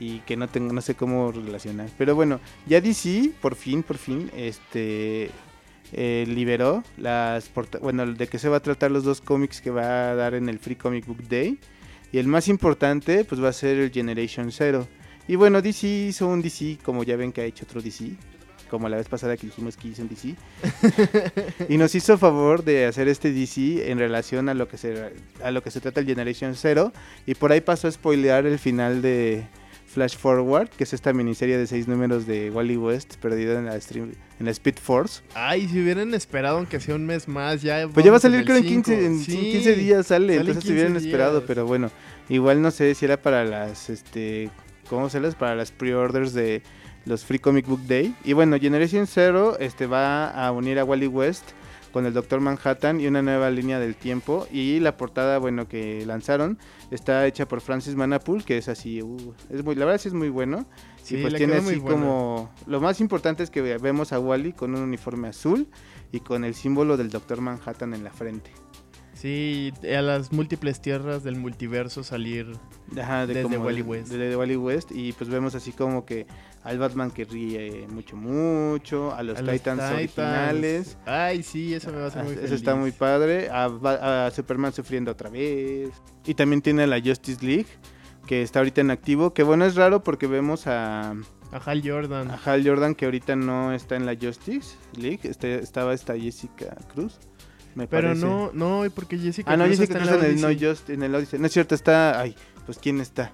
y 0.00 0.20
que 0.20 0.36
no 0.36 0.48
tengo, 0.48 0.72
no 0.72 0.80
sé 0.80 0.96
cómo 0.96 1.30
relacionar. 1.30 1.88
Pero 1.96 2.16
bueno, 2.16 2.40
ya 2.66 2.80
DC, 2.80 3.32
por 3.40 3.54
fin, 3.54 3.82
por 3.84 3.98
fin, 3.98 4.30
este 4.34 5.30
eh, 5.92 6.24
liberó 6.26 6.82
las 6.96 7.50
bueno, 7.80 8.06
de 8.06 8.26
que 8.26 8.38
se 8.38 8.48
va 8.48 8.56
a 8.56 8.60
tratar 8.60 8.90
los 8.90 9.04
dos 9.04 9.20
cómics 9.20 9.60
que 9.60 9.70
va 9.70 10.10
a 10.10 10.14
dar 10.14 10.34
en 10.34 10.48
el 10.48 10.58
Free 10.58 10.74
Comic 10.74 11.06
Book 11.06 11.28
Day. 11.28 11.58
Y 12.12 12.18
el 12.18 12.26
más 12.26 12.48
importante, 12.48 13.24
pues 13.24 13.42
va 13.42 13.50
a 13.50 13.52
ser 13.52 13.78
el 13.78 13.92
Generation 13.92 14.50
Zero. 14.50 14.88
Y 15.28 15.36
bueno, 15.36 15.62
DC 15.62 15.86
hizo 15.86 16.26
un 16.26 16.42
DC, 16.42 16.78
como 16.82 17.04
ya 17.04 17.16
ven 17.16 17.30
que 17.30 17.42
ha 17.42 17.44
hecho 17.44 17.64
otro 17.64 17.80
DC. 17.80 18.16
como 18.70 18.88
la 18.88 18.96
vez 18.96 19.08
pasada 19.08 19.36
que 19.36 19.46
dijimos 19.46 19.76
que 19.76 19.88
hizo 19.88 20.02
en 20.02 20.08
DC. 20.08 20.34
y 21.68 21.76
nos 21.76 21.94
hizo 21.94 22.16
favor 22.16 22.64
de 22.64 22.86
hacer 22.86 23.06
este 23.06 23.32
DC 23.32 23.90
en 23.90 23.98
relación 23.98 24.48
a 24.48 24.54
lo 24.54 24.66
que 24.66 24.78
se, 24.78 25.12
a 25.42 25.50
lo 25.50 25.62
que 25.62 25.70
se 25.70 25.80
trata 25.80 26.00
el 26.00 26.06
Generation 26.06 26.54
Zero. 26.54 26.92
Y 27.26 27.34
por 27.34 27.52
ahí 27.52 27.60
pasó 27.60 27.86
a 27.86 27.92
spoilear 27.92 28.46
el 28.46 28.58
final 28.58 29.02
de 29.02 29.44
Flash 29.92 30.16
Forward, 30.16 30.68
que 30.68 30.84
es 30.84 30.92
esta 30.92 31.12
miniserie 31.12 31.58
de 31.58 31.66
seis 31.66 31.88
números 31.88 32.26
de 32.26 32.50
Wally 32.50 32.76
West 32.76 33.16
perdida 33.16 33.58
en 33.58 33.66
la, 33.66 33.80
stream, 33.80 34.12
en 34.38 34.46
la 34.46 34.52
Speed 34.52 34.76
Force. 34.80 35.22
Ay, 35.34 35.68
si 35.68 35.80
hubieran 35.82 36.14
esperado 36.14 36.58
aunque 36.58 36.78
sea 36.78 36.94
un 36.94 37.06
mes 37.06 37.26
más, 37.26 37.60
ya. 37.62 37.88
Pues 37.92 38.04
ya 38.04 38.12
va 38.12 38.16
a 38.16 38.18
en 38.18 38.22
salir 38.22 38.38
el 38.40 38.44
creo 38.44 38.56
en 38.58 38.62
cinco. 38.64 38.84
15, 38.90 39.06
en 39.06 39.18
Sí. 39.18 39.36
15 39.52 39.74
días 39.74 40.06
sale, 40.06 40.26
Sale 40.26 40.34
en 40.34 40.40
entonces 40.40 40.62
15 40.62 40.72
hubieran 40.72 40.96
esperado, 40.96 41.44
pero 41.44 41.66
bueno, 41.66 41.90
igual 42.28 42.62
no 42.62 42.70
sé 42.70 42.94
si 42.94 43.04
era 43.04 43.20
para 43.20 43.44
las, 43.44 43.90
este, 43.90 44.48
¿cómo 44.88 45.10
se 45.10 45.18
las? 45.18 45.34
Para 45.34 45.56
las 45.56 45.72
pre-orders 45.72 46.32
de 46.34 46.62
los 47.04 47.24
Free 47.24 47.40
Comic 47.40 47.66
Book 47.66 47.82
Day. 47.86 48.14
Y 48.24 48.32
bueno, 48.32 48.58
Generation 48.60 49.06
Zero 49.06 49.58
este, 49.58 49.86
va 49.86 50.28
a 50.30 50.52
unir 50.52 50.78
a 50.78 50.84
Wally 50.84 51.08
West 51.08 51.50
con 51.92 52.06
el 52.06 52.12
Doctor 52.12 52.40
Manhattan 52.40 53.00
y 53.00 53.06
una 53.06 53.22
nueva 53.22 53.50
línea 53.50 53.78
del 53.78 53.94
tiempo. 53.96 54.46
Y 54.52 54.80
la 54.80 54.96
portada, 54.96 55.38
bueno, 55.38 55.68
que 55.68 56.04
lanzaron 56.06 56.58
está 56.90 57.26
hecha 57.26 57.46
por 57.46 57.60
Francis 57.60 57.94
Manapul, 57.96 58.44
que 58.44 58.58
es 58.58 58.68
así, 58.68 59.02
uh, 59.02 59.34
es 59.50 59.64
muy, 59.64 59.74
la 59.74 59.84
verdad 59.86 60.00
sí 60.00 60.08
es 60.08 60.14
muy 60.14 60.28
bueno. 60.28 60.66
Sí, 61.02 61.16
y 61.16 61.22
pues 61.22 61.34
tiene 61.34 61.56
así 61.56 61.76
buena. 61.76 61.98
como, 62.00 62.50
lo 62.66 62.80
más 62.80 63.00
importante 63.00 63.42
es 63.42 63.50
que 63.50 63.62
ve- 63.62 63.78
vemos 63.78 64.12
a 64.12 64.20
Wally 64.20 64.52
con 64.52 64.74
un 64.74 64.82
uniforme 64.82 65.28
azul 65.28 65.66
y 66.12 66.20
con 66.20 66.44
el 66.44 66.54
símbolo 66.54 66.96
del 66.96 67.10
Doctor 67.10 67.40
Manhattan 67.40 67.94
en 67.94 68.04
la 68.04 68.10
frente. 68.10 68.50
Sí, 69.20 69.72
a 69.94 70.00
las 70.00 70.32
múltiples 70.32 70.80
tierras 70.80 71.22
del 71.22 71.36
multiverso 71.36 72.02
salir. 72.02 72.52
Ajá, 72.98 73.26
de 73.26 73.34
Desde 73.34 73.58
Wally 73.58 73.82
West. 73.82 74.08
de- 74.10 74.16
de 74.30 74.36
Wally 74.36 74.56
West. 74.56 74.92
Y 74.92 75.12
pues 75.12 75.28
vemos 75.28 75.54
así 75.54 75.72
como 75.72 76.06
que 76.06 76.26
al 76.64 76.78
Batman 76.78 77.10
que 77.10 77.24
ríe 77.26 77.86
mucho, 77.88 78.16
mucho. 78.16 79.12
A 79.14 79.22
los 79.22 79.38
a 79.38 79.42
los 79.42 79.52
Titans, 79.52 79.82
originales. 79.92 80.96
Ay, 81.04 81.42
sí, 81.42 81.74
eso 81.74 81.90
me 81.92 81.98
va 81.98 82.04
a 82.04 82.08
hacer 82.08 82.22
Ah, 82.22 82.24
muy 82.24 82.32
Eso 82.32 82.40
feliz. 82.42 82.54
está 82.56 82.74
muy 82.76 82.92
padre. 82.92 83.50
A, 83.50 83.66
a 84.26 84.30
Superman 84.30 84.72
sufriendo 84.72 85.10
otra 85.10 85.28
vez. 85.28 85.90
Y 86.24 86.32
también 86.34 86.62
tiene 86.62 86.84
a 86.84 86.86
la 86.86 87.00
Justice 87.00 87.44
League. 87.44 87.66
Que 88.26 88.42
está 88.42 88.60
ahorita 88.60 88.80
en 88.80 88.90
activo. 88.90 89.34
Que 89.34 89.42
bueno, 89.42 89.64
es 89.66 89.74
raro 89.76 90.02
porque 90.02 90.26
vemos 90.28 90.66
a, 90.66 91.10
A 91.10 91.56
Hal 91.66 91.82
Jordan. 91.84 92.30
a 92.30 92.36
Hal 92.42 92.66
Jordan 92.66 92.94
que 92.94 93.04
ahorita 93.06 93.36
no 93.36 93.72
está 93.72 93.96
en 93.96 94.06
la 94.06 94.14
Justice 94.14 94.76
League. 94.96 95.20
Este, 95.24 95.58
estaba 95.58 95.92
esta 95.94 96.16
Jessica 96.16 96.76
Cruz. 96.94 97.18
Me 97.74 97.86
Pero 97.86 98.08
parece. 98.08 98.26
no, 98.26 98.50
no, 98.52 98.90
porque 98.94 99.16
Jessica 99.18 99.52
Ah, 99.52 99.56
no, 99.56 99.66
Jessica 99.66 99.98
está 99.98 100.14
en 100.16 100.24
el 100.24 100.40
No. 100.40 100.48
Just, 100.70 100.90
en 100.90 101.02
el 101.02 101.14
Odyssey. 101.14 101.38
No 101.38 101.46
es 101.46 101.52
cierto, 101.52 101.74
está. 101.74 102.20
Ay, 102.20 102.34
pues 102.66 102.78
¿quién 102.78 103.00
está? 103.00 103.32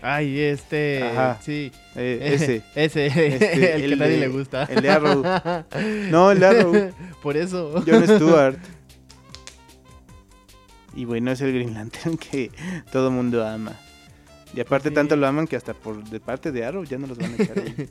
Ay, 0.00 0.38
este. 0.40 1.02
Ajá. 1.02 1.38
Sí. 1.42 1.72
Eh, 1.96 2.30
ese. 2.34 2.62
ese. 2.74 3.06
Este, 3.34 3.74
el, 3.74 3.82
el 3.84 3.90
que 3.90 3.96
nadie 3.96 4.12
de- 4.12 4.18
le 4.20 4.28
gusta. 4.28 4.64
el 4.64 4.80
de 4.82 4.90
Arrow. 4.90 5.22
No, 6.10 6.30
el 6.30 6.38
de 6.40 6.46
Arrow. 6.46 6.92
Por 7.22 7.36
eso. 7.36 7.82
Jon 7.86 8.04
Stewart. 8.04 8.56
Y 10.94 11.04
bueno, 11.04 11.30
es 11.32 11.40
el 11.40 11.52
Green 11.52 11.74
Lantern 11.74 12.16
que 12.16 12.50
todo 12.90 13.10
mundo 13.10 13.46
ama. 13.46 13.72
Y 14.54 14.60
aparte 14.60 14.88
Sí. 14.88 14.94
tanto 14.94 15.14
lo 15.16 15.26
aman 15.26 15.46
que 15.46 15.56
hasta 15.56 15.74
por 15.74 16.02
de 16.02 16.20
parte 16.20 16.50
de 16.50 16.64
Arrow 16.64 16.84
ya 16.84 16.96
no 16.98 17.06
los 17.06 17.18
van 17.18 17.32
a 17.38 17.42
echar 17.42 17.58
ahí. 17.58 17.88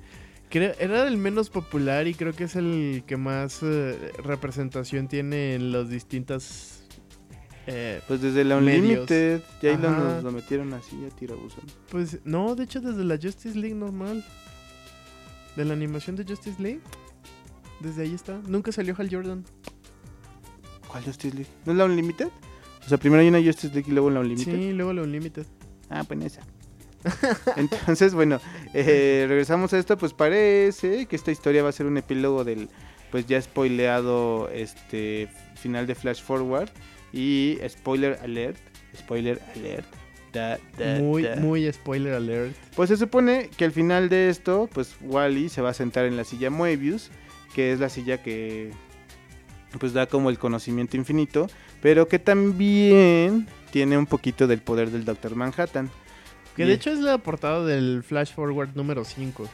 Creo, 0.49 0.73
era 0.79 1.05
el 1.07 1.17
menos 1.17 1.49
popular 1.49 2.07
y 2.07 2.13
creo 2.13 2.31
que 2.33 2.45
es 2.45 2.55
el 2.55 3.03
que 3.05 3.17
más 3.17 3.59
eh, 3.63 4.11
representación 4.23 5.07
tiene 5.09 5.55
en 5.55 5.71
las 5.73 5.89
distintas. 5.89 6.83
eh, 7.67 8.01
Pues 8.07 8.21
desde 8.21 8.45
la 8.45 8.59
Medios. 8.61 8.81
Unlimited, 9.01 9.41
ya 9.61 9.71
ahí 9.71 9.77
lo, 9.77 9.89
Ajá. 9.89 9.99
nos 9.99 10.23
lo 10.23 10.31
metieron 10.31 10.73
así 10.73 11.03
a 11.05 11.09
tirabuzón. 11.15 11.65
pues 11.91 12.19
no, 12.23 12.55
de 12.55 12.63
hecho, 12.63 12.79
desde 12.79 13.03
la 13.03 13.17
Justice 13.21 13.57
League 13.57 13.75
normal. 13.75 14.23
De 15.57 15.65
la 15.65 15.73
animación 15.73 16.15
de 16.15 16.23
Justice 16.23 16.61
League. 16.61 16.81
Desde 17.81 18.03
ahí 18.03 18.13
está. 18.13 18.39
Nunca 18.47 18.71
salió 18.71 18.95
Hal 18.97 19.09
Jordan. 19.11 19.43
¿Cuál 20.87 21.03
Justice 21.03 21.35
League? 21.35 21.49
¿No 21.65 21.73
es 21.73 21.77
la 21.77 21.85
Unlimited? 21.85 22.27
O 22.85 22.89
sea, 22.89 22.97
primero 22.97 23.21
hay 23.21 23.27
una 23.27 23.41
Justice 23.43 23.73
League 23.73 23.89
y 23.89 23.91
luego 23.91 24.09
la 24.11 24.21
Unlimited. 24.21 24.55
Sí, 24.55 24.71
luego 24.71 24.93
la 24.93 25.01
Unlimited. 25.01 25.45
Ah, 25.89 26.03
pues 26.07 26.23
esa. 26.23 26.41
Entonces, 27.55 28.13
bueno, 28.13 28.39
eh, 28.73 29.25
regresamos 29.27 29.73
a 29.73 29.79
esto, 29.79 29.97
pues 29.97 30.13
parece 30.13 31.05
que 31.05 31.15
esta 31.15 31.31
historia 31.31 31.63
va 31.63 31.69
a 31.69 31.73
ser 31.73 31.85
un 31.85 31.97
epílogo 31.97 32.43
del, 32.43 32.69
pues 33.11 33.25
ya 33.27 33.41
spoileado, 33.41 34.49
este, 34.49 35.29
final 35.55 35.87
de 35.87 35.95
Flash 35.95 36.21
Forward. 36.21 36.69
Y 37.13 37.57
spoiler 37.69 38.19
alert, 38.21 38.59
spoiler 38.95 39.41
alert. 39.55 39.87
da, 40.33 40.59
da, 40.77 40.99
Muy, 40.99 41.23
da. 41.23 41.37
muy 41.37 41.71
spoiler 41.71 42.13
alert. 42.13 42.55
Pues 42.75 42.89
se 42.89 42.97
supone 42.97 43.49
que 43.55 43.65
al 43.65 43.71
final 43.71 44.09
de 44.09 44.29
esto, 44.29 44.69
pues 44.73 44.95
Wally 45.01 45.49
se 45.49 45.61
va 45.61 45.69
a 45.69 45.73
sentar 45.73 46.05
en 46.05 46.17
la 46.17 46.25
silla 46.25 46.49
Moebius, 46.49 47.09
que 47.55 47.71
es 47.71 47.79
la 47.79 47.89
silla 47.89 48.21
que 48.21 48.71
pues 49.79 49.93
da 49.93 50.05
como 50.05 50.29
el 50.29 50.37
conocimiento 50.37 50.97
infinito, 50.97 51.47
pero 51.81 52.07
que 52.07 52.19
también 52.19 53.47
tiene 53.71 53.97
un 53.97 54.05
poquito 54.05 54.47
del 54.47 54.61
poder 54.61 54.91
del 54.91 55.05
Doctor 55.05 55.35
Manhattan. 55.35 55.89
Que 56.57 56.63
Y- 56.63 56.67
de 56.67 56.73
hecho 56.73 56.91
es 56.91 56.99
la 56.99 57.17
portada 57.19 57.63
del 57.63 58.03
Flash 58.03 58.33
Forward 58.33 58.71
número 58.75 59.05
5. 59.05 59.47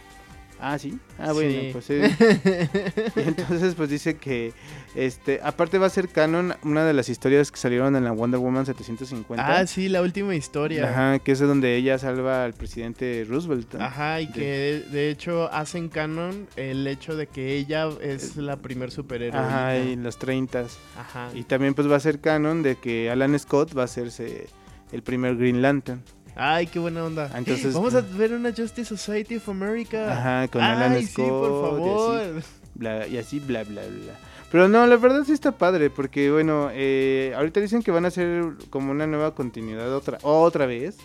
Ah, 0.66 0.80
sí. 0.80 0.98
Ah, 1.20 1.34
bueno, 1.34 1.52
Sí. 1.60 1.70
pues 1.74 1.90
eh, 1.90 2.10
y 3.18 3.20
entonces 3.28 3.76
pues 3.76 3.90
dice 3.90 4.16
que 4.16 4.54
este 4.96 5.42
aparte 5.44 5.78
va 5.78 5.88
a 5.88 5.90
ser 5.90 6.08
canon 6.08 6.54
una 6.64 6.86
de 6.86 6.94
las 6.94 7.10
historias 7.10 7.52
que 7.52 7.58
salieron 7.58 7.98
en 7.98 8.06
la 8.06 8.14
Wonder 8.14 8.40
Woman 8.40 8.66
750. 8.66 9.46
ah, 9.46 9.68
sí, 9.68 9.90
la 9.90 10.02
última 10.02 10.34
historia. 10.36 10.90
Ajá, 10.90 11.20
que 11.20 11.34
es 11.34 11.40
de 11.40 11.48
donde 11.48 11.76
ella 11.76 11.98
salva 11.98 12.46
al 12.46 12.54
presidente 12.54 13.26
Roosevelt. 13.28 13.74
¿no? 13.74 13.84
Ajá, 13.84 14.22
y 14.22 14.28
De- 14.28 14.32
que 14.32 14.86
de, 14.90 15.10
hecho 15.10 15.52
hacen 15.52 15.90
canon 15.90 16.48
el 16.56 16.88
hecho 16.88 17.18
de 17.18 17.28
que 17.28 17.56
ella 17.58 17.90
es 18.02 18.38
la 18.38 18.56
primer 18.56 18.90
superhéroe. 18.92 19.38
Ajá, 19.42 19.76
en 19.76 20.02
los 20.04 20.18
30 20.18 20.64
Ajá. 20.98 21.30
Y 21.34 21.44
también 21.44 21.74
pues 21.74 21.92
va 21.92 21.98
a 21.98 22.00
ser 22.00 22.22
canon 22.22 22.64
de 22.64 22.78
que 22.78 23.10
Alan 23.12 23.38
Scott 23.38 23.78
va 23.78 23.82
a 23.82 23.86
hacerse 23.86 24.48
el 24.94 25.04
primer 25.04 25.36
Green 25.36 25.62
Lantern. 25.62 26.02
Ay, 26.36 26.68
qué 26.68 26.80
buena 26.80 27.04
onda. 27.04 27.30
Entonces, 27.36 27.74
Vamos 27.74 27.94
a 27.96 28.02
ver 28.02 28.34
una 28.34 28.50
Justice 28.52 28.86
Society 28.86 29.36
of 29.38 29.48
America. 29.50 30.12
Ajá, 30.12 30.48
con 30.48 30.62
Ay, 30.62 30.72
Alan 30.72 31.00
sí, 31.00 31.08
Scott. 31.08 31.28
por 31.30 31.50
y 31.50 31.54
así. 31.54 31.62
favor. 31.62 32.44
bla, 32.76 33.08
y 33.08 33.18
así, 33.18 33.40
bla, 33.40 33.64
bla, 33.64 33.82
bla. 33.84 34.14
Pero 34.52 34.68
no, 34.68 34.86
la 34.86 34.98
verdad 34.98 35.24
sí 35.26 35.32
está 35.32 35.52
padre, 35.52 35.90
porque 35.90 36.32
bueno, 36.32 36.70
eh, 36.72 37.34
ahorita 37.36 37.60
dicen 37.60 37.82
que 37.82 37.92
van 37.92 38.06
a 38.06 38.10
hacer 38.10 38.44
como 38.70 38.92
una 38.92 39.08
nueva 39.08 39.34
continuidad 39.34 39.94
otra, 39.96 40.20
otra 40.22 40.66
vez. 40.66 40.98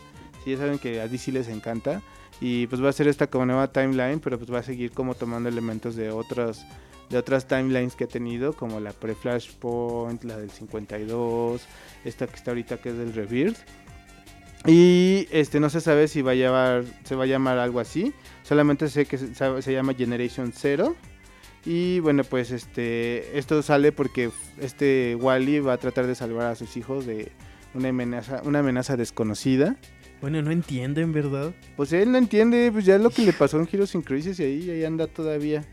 Sí, 0.45 0.53
ya 0.53 0.59
saben 0.59 0.79
que 0.79 1.01
a 1.01 1.09
DC 1.09 1.33
les 1.33 1.49
encanta. 1.49 2.03
Y 2.41 2.67
pues 2.69 2.83
va 2.83 2.89
a 2.89 2.93
ser 2.93 3.09
esta 3.09 3.27
como 3.27 3.47
nueva 3.47 3.73
timeline, 3.73 4.21
pero 4.21 4.39
pues 4.39 4.53
va 4.53 4.59
a 4.61 4.63
seguir 4.63 4.93
como 4.93 5.15
tomando 5.15 5.49
elementos 5.49 5.97
de 5.97 6.11
otros 6.11 6.65
de 7.11 7.17
otras 7.17 7.47
timelines 7.49 7.95
que 7.97 8.05
ha 8.05 8.07
tenido, 8.09 8.53
como 8.53 8.81
la 8.81 8.93
pre-Flashpoint, 8.93 10.25
la 10.25 10.37
del 10.37 10.51
52, 10.51 11.63
esta 12.05 12.27
que 12.27 12.37
está 12.37 12.51
ahorita 12.51 12.77
que 12.77 12.91
es 12.91 12.99
del 12.99 13.15
Rebirth. 13.15 13.57
Y 14.67 15.29
este 15.31 15.61
no 15.61 15.71
se 15.71 15.81
sabe 15.81 16.09
si 16.09 16.23
va 16.23 16.33
a 16.33 16.35
llevar, 16.35 16.85
se 17.05 17.15
va 17.15 17.25
a 17.25 17.27
llamar 17.27 17.59
algo 17.59 17.81
así. 17.81 18.13
Solamente 18.43 18.89
sé 18.89 19.07
que 19.07 19.19
se, 19.19 19.73
llama 19.73 19.95
Generation 19.95 20.53
Zero. 20.53 20.97
Y 21.65 22.01
bueno, 22.01 22.25
pues 22.25 22.51
este 22.51 23.39
esto 23.39 23.63
sale 23.63 23.93
porque 23.93 24.31
este 24.61 25.17
Wally 25.17 25.61
va 25.61 25.75
a 25.75 25.79
tratar 25.79 26.07
de 26.07 26.15
salvar 26.15 26.47
a 26.47 26.55
sus 26.55 26.77
hijos 26.77 27.07
de 27.07 27.33
una 27.75 27.91
amenaza, 27.91 28.43
una 28.45 28.61
amenaza 28.61 28.97
desconocida. 28.97 29.77
Bueno, 30.21 30.43
no 30.43 30.51
entienden, 30.51 31.13
¿verdad? 31.13 31.55
Pues 31.77 31.93
él 31.93 32.11
no 32.11 32.19
entiende, 32.19 32.71
pues 32.73 32.85
ya 32.85 32.99
lo 32.99 33.11
que 33.11 33.23
le 33.23 33.33
pasó 33.33 33.61
en 33.61 33.69
Heroes 33.71 33.95
in 33.95 34.03
Crisis 34.03 34.41
y 34.41 34.45
ahí, 34.45 34.71
ahí 34.71 34.85
anda 34.85 35.07
todavía 35.07 35.65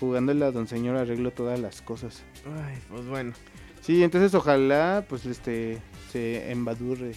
jugándole 0.00 0.44
a 0.44 0.50
Don 0.50 0.66
Señor 0.66 0.96
arreglo 0.96 1.30
todas 1.30 1.60
las 1.60 1.82
cosas. 1.82 2.22
Ay, 2.44 2.76
pues 2.90 3.06
bueno. 3.06 3.32
Sí, 3.80 4.02
entonces 4.02 4.34
ojalá 4.34 5.04
pues 5.08 5.26
este 5.26 5.78
se 6.10 6.50
embadurre 6.50 7.12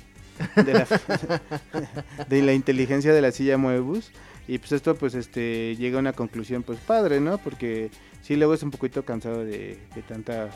de 2.30 2.42
la, 2.42 2.54
inteligencia 2.54 3.14
de 3.14 3.22
la 3.22 3.32
silla 3.32 3.58
Moebus 3.58 4.12
y 4.48 4.58
pues 4.60 4.72
esto 4.72 4.96
pues 4.96 5.16
este 5.16 5.76
llega 5.76 5.98
a 5.98 6.00
una 6.00 6.14
conclusión 6.14 6.64
pues 6.64 6.80
padre, 6.80 7.20
¿no? 7.20 7.38
Porque 7.38 7.90
sí 8.22 8.36
luego 8.36 8.54
es 8.54 8.64
un 8.64 8.72
poquito 8.72 9.04
cansado 9.04 9.44
de, 9.44 9.78
de 9.96 10.02
tanta 10.08 10.50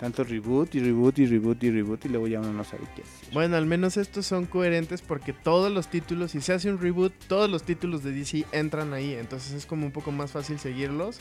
tanto 0.00 0.24
reboot 0.24 0.74
y 0.74 0.80
reboot 0.80 1.18
y 1.18 1.26
reboot 1.26 1.62
y 1.62 1.70
reboot 1.70 2.04
y 2.06 2.08
luego 2.08 2.26
ya 2.26 2.40
uno 2.40 2.54
no 2.54 2.64
sabe 2.64 2.84
qué 2.96 3.02
hacer. 3.02 3.34
Bueno, 3.34 3.56
al 3.56 3.66
menos 3.66 3.98
estos 3.98 4.24
son 4.24 4.46
coherentes 4.46 5.02
porque 5.02 5.34
todos 5.34 5.70
los 5.70 5.88
títulos, 5.88 6.30
si 6.30 6.40
se 6.40 6.54
hace 6.54 6.70
un 6.70 6.80
reboot, 6.80 7.12
todos 7.28 7.50
los 7.50 7.64
títulos 7.64 8.02
de 8.02 8.12
DC 8.12 8.46
entran 8.52 8.94
ahí. 8.94 9.12
Entonces 9.12 9.52
es 9.52 9.66
como 9.66 9.84
un 9.84 9.92
poco 9.92 10.10
más 10.10 10.30
fácil 10.30 10.58
seguirlos. 10.58 11.18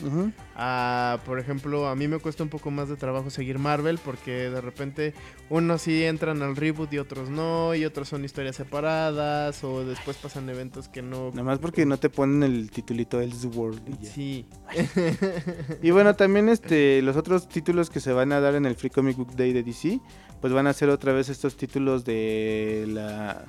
Ah, 0.55 1.19
por 1.25 1.39
ejemplo, 1.39 1.89
a 1.89 1.95
mí 1.95 2.07
me 2.07 2.19
cuesta 2.19 2.41
un 2.41 2.49
poco 2.49 2.71
más 2.71 2.87
de 2.87 2.95
trabajo 2.95 3.29
seguir 3.29 3.59
Marvel 3.59 3.99
porque 4.03 4.49
de 4.49 4.61
repente 4.61 5.13
unos 5.49 5.81
sí 5.81 6.05
entran 6.05 6.41
al 6.41 6.55
reboot 6.55 6.93
y 6.93 6.99
otros 6.99 7.29
no, 7.29 7.75
y 7.75 7.83
otros 7.83 8.07
son 8.07 8.23
historias 8.23 8.55
separadas 8.55 9.61
o 9.65 9.83
después 9.83 10.15
pasan 10.15 10.47
eventos 10.49 10.87
que 10.87 11.01
no... 11.01 11.31
Nada 11.31 11.43
más 11.43 11.59
porque 11.59 11.85
no 11.85 11.97
te 11.97 12.09
ponen 12.09 12.43
el 12.43 12.71
titulito 12.71 13.19
Elseworld 13.19 13.81
y 13.89 14.05
ya. 14.05 14.11
Sí. 14.11 14.45
Y 15.81 15.91
bueno, 15.91 16.15
también 16.15 16.49
este 16.49 17.01
los 17.01 17.15
otros 17.17 17.47
títulos 17.47 17.89
que 17.89 17.99
se 17.99 18.13
van 18.13 18.31
a 18.31 18.39
dar 18.39 18.55
en 18.55 18.65
el 18.65 18.68
Free 18.75 18.89
Comic 18.89 19.17
Book 19.17 19.35
Day 19.35 19.53
de 19.53 19.63
DC, 19.63 19.99
pues 20.41 20.53
van 20.53 20.67
a 20.67 20.73
ser 20.73 20.89
otra 20.89 21.13
vez 21.13 21.29
estos 21.29 21.55
títulos 21.57 22.05
de 22.05 22.85
la 22.87 23.43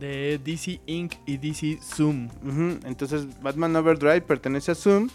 De 0.00 0.38
DC 0.44 0.80
Inc. 0.86 1.14
y 1.26 1.36
DC 1.36 1.78
Zoom. 1.82 2.28
Entonces 2.84 3.26
Batman 3.42 3.74
Overdrive 3.76 4.22
pertenece 4.22 4.72
a 4.72 4.74
Zoom 4.74 5.08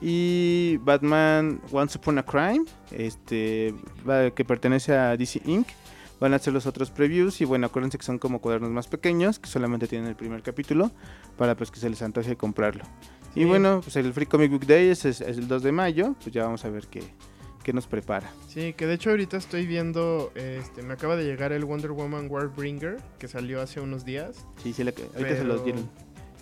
Y 0.00 0.78
Batman 0.78 1.60
Once 1.70 1.96
Upon 1.96 2.18
a 2.18 2.24
Crime, 2.24 2.64
este, 2.90 3.72
que 4.34 4.44
pertenece 4.44 4.94
a 4.96 5.16
DC 5.16 5.40
Inc. 5.44 5.68
Van 6.18 6.32
a 6.32 6.36
hacer 6.36 6.52
los 6.52 6.66
otros 6.66 6.90
previews 6.92 7.40
y 7.40 7.44
bueno, 7.44 7.66
acuérdense 7.66 7.98
que 7.98 8.04
son 8.04 8.18
como 8.18 8.40
cuadernos 8.40 8.70
más 8.70 8.86
pequeños, 8.86 9.40
que 9.40 9.48
solamente 9.48 9.88
tienen 9.88 10.08
el 10.08 10.14
primer 10.14 10.40
capítulo, 10.42 10.92
para 11.36 11.56
pues 11.56 11.70
que 11.72 11.80
se 11.80 11.90
les 11.90 12.00
antoje 12.02 12.36
comprarlo. 12.36 12.84
Y 13.34 13.44
bueno, 13.44 13.80
pues 13.82 13.96
el 13.96 14.12
Free 14.12 14.26
Comic 14.26 14.50
Book 14.52 14.66
Day 14.66 14.88
es, 14.88 15.04
es- 15.04 15.20
es 15.20 15.38
el 15.38 15.48
2 15.48 15.62
de 15.64 15.72
mayo, 15.72 16.14
pues 16.22 16.32
ya 16.32 16.44
vamos 16.44 16.64
a 16.64 16.68
ver 16.70 16.86
qué, 16.86 17.02
qué 17.62 17.72
nos 17.72 17.86
prepara. 17.86 18.30
Sí, 18.48 18.72
que 18.74 18.86
de 18.86 18.94
hecho 18.94 19.10
ahorita 19.10 19.36
estoy 19.36 19.66
viendo, 19.66 20.32
este, 20.34 20.82
me 20.82 20.94
acaba 20.94 21.16
de 21.16 21.24
llegar 21.24 21.52
el 21.52 21.64
Wonder 21.64 21.92
Woman 21.92 22.28
Warbringer, 22.30 22.98
que 23.18 23.28
salió 23.28 23.60
hace 23.60 23.80
unos 23.80 24.04
días. 24.04 24.44
Sí, 24.62 24.72
sí, 24.72 24.82
ahorita 24.82 25.36
se 25.36 25.44
los 25.44 25.64
dieron. 25.64 25.88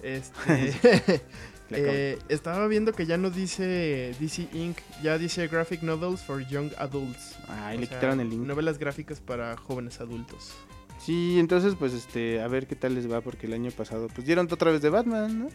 Este, 0.03 0.73
eh, 1.71 2.19
estaba 2.29 2.67
viendo 2.67 2.93
que 2.93 3.07
ya 3.07 3.17
no 3.17 3.31
dice 3.31 4.15
DC 4.19 4.49
Inc., 4.53 4.79
ya 5.03 5.19
dice 5.19 5.47
Graphic 5.49 5.83
Novels 5.83 6.23
for 6.23 6.47
Young 6.49 6.71
Adults. 6.79 7.39
Ay, 7.49 7.77
O 7.77 7.81
le 7.81 7.87
sea, 7.87 7.97
quitaron 7.97 8.21
el 8.21 8.31
link. 8.31 8.47
Novelas 8.47 8.79
gráficas 8.79 9.21
para 9.21 9.57
jóvenes 9.57 10.01
adultos. 10.01 10.55
Sí, 10.99 11.39
entonces 11.39 11.75
pues 11.79 11.95
este, 11.95 12.43
a 12.43 12.49
ver 12.49 12.67
qué 12.67 12.77
tal 12.77 12.95
les 12.95 13.11
va, 13.11 13.21
porque 13.21 13.47
el 13.47 13.55
año 13.55 13.71
pasado 13.71 14.09
pues 14.09 14.27
dieron 14.27 14.49
otra 14.51 14.71
vez 14.71 14.83
de 14.83 14.91
Batman, 14.91 15.39
¿no? 15.41 15.49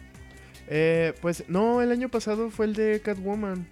Eh, 0.68 1.14
pues 1.20 1.44
no, 1.48 1.80
el 1.82 1.92
año 1.92 2.08
pasado 2.08 2.50
fue 2.50 2.66
el 2.66 2.74
de 2.74 3.00
Catwoman. 3.00 3.68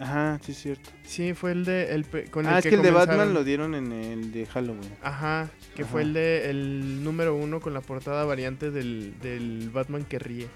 Ajá, 0.00 0.38
sí 0.44 0.52
es 0.52 0.58
cierto. 0.62 0.90
Sí, 1.04 1.34
fue 1.34 1.52
el 1.52 1.64
de 1.64 1.94
el 1.94 2.06
con 2.30 2.46
el 2.46 2.52
Ah, 2.54 2.58
es 2.58 2.66
que 2.66 2.74
el 2.76 2.82
de 2.82 2.90
Batman 2.90 3.34
lo 3.34 3.42
dieron 3.44 3.74
en 3.74 3.92
el 3.92 4.32
de 4.32 4.46
Halloween. 4.46 4.90
Ajá, 5.02 5.48
que 5.74 5.84
fue 5.84 6.02
el 6.02 6.12
de 6.12 6.50
el 6.50 7.02
número 7.02 7.34
uno 7.34 7.60
con 7.60 7.74
la 7.74 7.80
portada 7.80 8.24
variante 8.24 8.70
del, 8.70 9.14
del 9.20 9.70
Batman 9.70 10.04
que 10.04 10.18
ríe, 10.18 10.48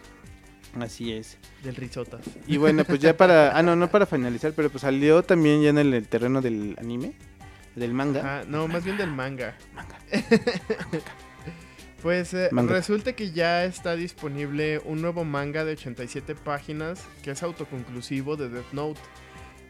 Así 0.79 1.13
es. 1.13 1.39
del 1.63 1.75
risota. 1.77 2.19
Y 2.47 2.57
bueno, 2.57 2.85
pues 2.85 3.01
ya 3.01 3.17
para, 3.17 3.51
ah 3.59 3.63
no, 3.63 3.75
no 3.77 3.91
para 3.91 4.07
finalizar, 4.07 4.53
pero 4.55 4.71
pues 4.71 4.83
salió 4.83 5.23
también 5.23 5.61
ya 5.63 5.71
en 5.71 5.79
el, 5.79 5.93
el 5.95 6.07
terreno 6.09 6.41
del 6.41 6.77
anime, 6.79 7.13
del 7.75 7.93
manga. 7.95 8.21
Ajá, 8.21 8.45
no, 8.49 8.69
más 8.69 8.85
bien 8.85 8.97
del 8.97 9.11
manga. 9.11 9.57
Manga. 9.75 9.99
Pues 12.03 12.35
eh, 12.35 12.49
Manga. 12.51 12.73
resulta 12.75 13.13
que 13.13 13.31
ya 13.31 13.65
está 13.65 13.95
disponible 13.95 14.81
un 14.85 15.01
nuevo 15.01 15.25
manga 15.25 15.65
de 15.65 15.75
87 15.75 16.35
páginas 16.35 17.01
que 17.23 17.31
es 17.31 17.45
autoconclusivo 17.45 18.37
de 18.37 18.49
Death 18.49 18.73
Note. 18.73 19.01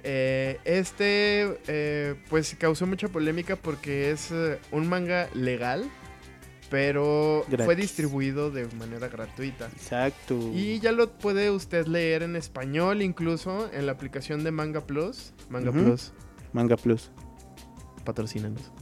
Eh, 0.04 0.58
este 0.64 1.58
eh, 1.68 2.16
pues 2.28 2.56
causó 2.58 2.86
mucha 2.86 3.08
polémica 3.08 3.56
porque 3.56 4.10
es 4.10 4.30
eh, 4.32 4.58
un 4.72 4.88
manga 4.88 5.28
legal, 5.34 5.88
pero 6.70 7.44
fue 7.64 7.76
distribuido 7.76 8.50
de 8.50 8.66
manera 8.76 9.08
gratuita. 9.08 9.66
Exacto. 9.66 10.36
Y 10.52 10.80
ya 10.80 10.92
lo 10.92 11.12
puede 11.18 11.50
usted 11.50 11.86
leer 11.86 12.22
en 12.24 12.34
español 12.34 13.02
incluso 13.02 13.70
en 13.72 13.86
la 13.86 13.92
aplicación 13.92 14.42
de 14.42 14.50
Manga 14.50 14.80
Plus. 14.80 15.32
Manga. 15.48 15.70
Plus, 15.70 16.12
Manga 16.52 16.76
Plus. 16.76 17.10
patrocínanos. 18.04 18.72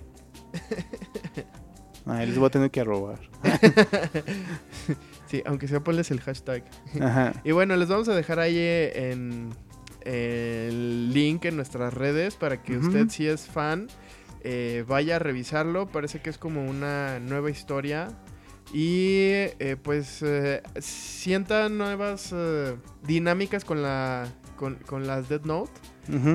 Ay, 2.07 2.27
les 2.27 2.39
voy 2.39 2.47
a 2.47 2.51
tener 2.51 2.71
que 2.71 2.83
robar. 2.83 3.21
Sí, 5.31 5.45
aunque 5.47 5.69
sea 5.69 5.79
ponles 5.79 6.11
el 6.11 6.21
hashtag. 6.21 6.65
Ajá. 7.01 7.35
Y 7.45 7.53
bueno, 7.53 7.77
les 7.77 7.89
vamos 7.89 8.09
a 8.09 8.17
dejar 8.17 8.41
ahí 8.41 8.59
en 8.59 9.51
el 10.05 11.13
link 11.13 11.45
en 11.45 11.57
nuestras 11.57 11.95
redes 11.95 12.37
para 12.37 12.63
que 12.63 12.79
usted, 12.79 13.09
si 13.09 13.27
es 13.27 13.47
fan, 13.47 13.89
eh, 14.43 14.85
vaya 14.87 15.17
a 15.17 15.19
revisarlo. 15.19 15.87
Parece 15.87 16.21
que 16.21 16.31
es 16.31 16.39
como 16.39 16.65
una 16.65 17.19
nueva 17.21 17.51
historia. 17.51 18.09
Y 18.73 19.19
eh, 19.59 19.77
pues 19.83 20.23
eh, 20.23 20.63
sienta 20.79 21.69
nuevas 21.69 22.33
dinámicas 23.03 23.65
con 23.65 23.83
la 23.83 24.29
con, 24.61 24.75
con 24.87 25.07
las 25.07 25.29
Dead 25.29 25.43
Note. 25.43 25.73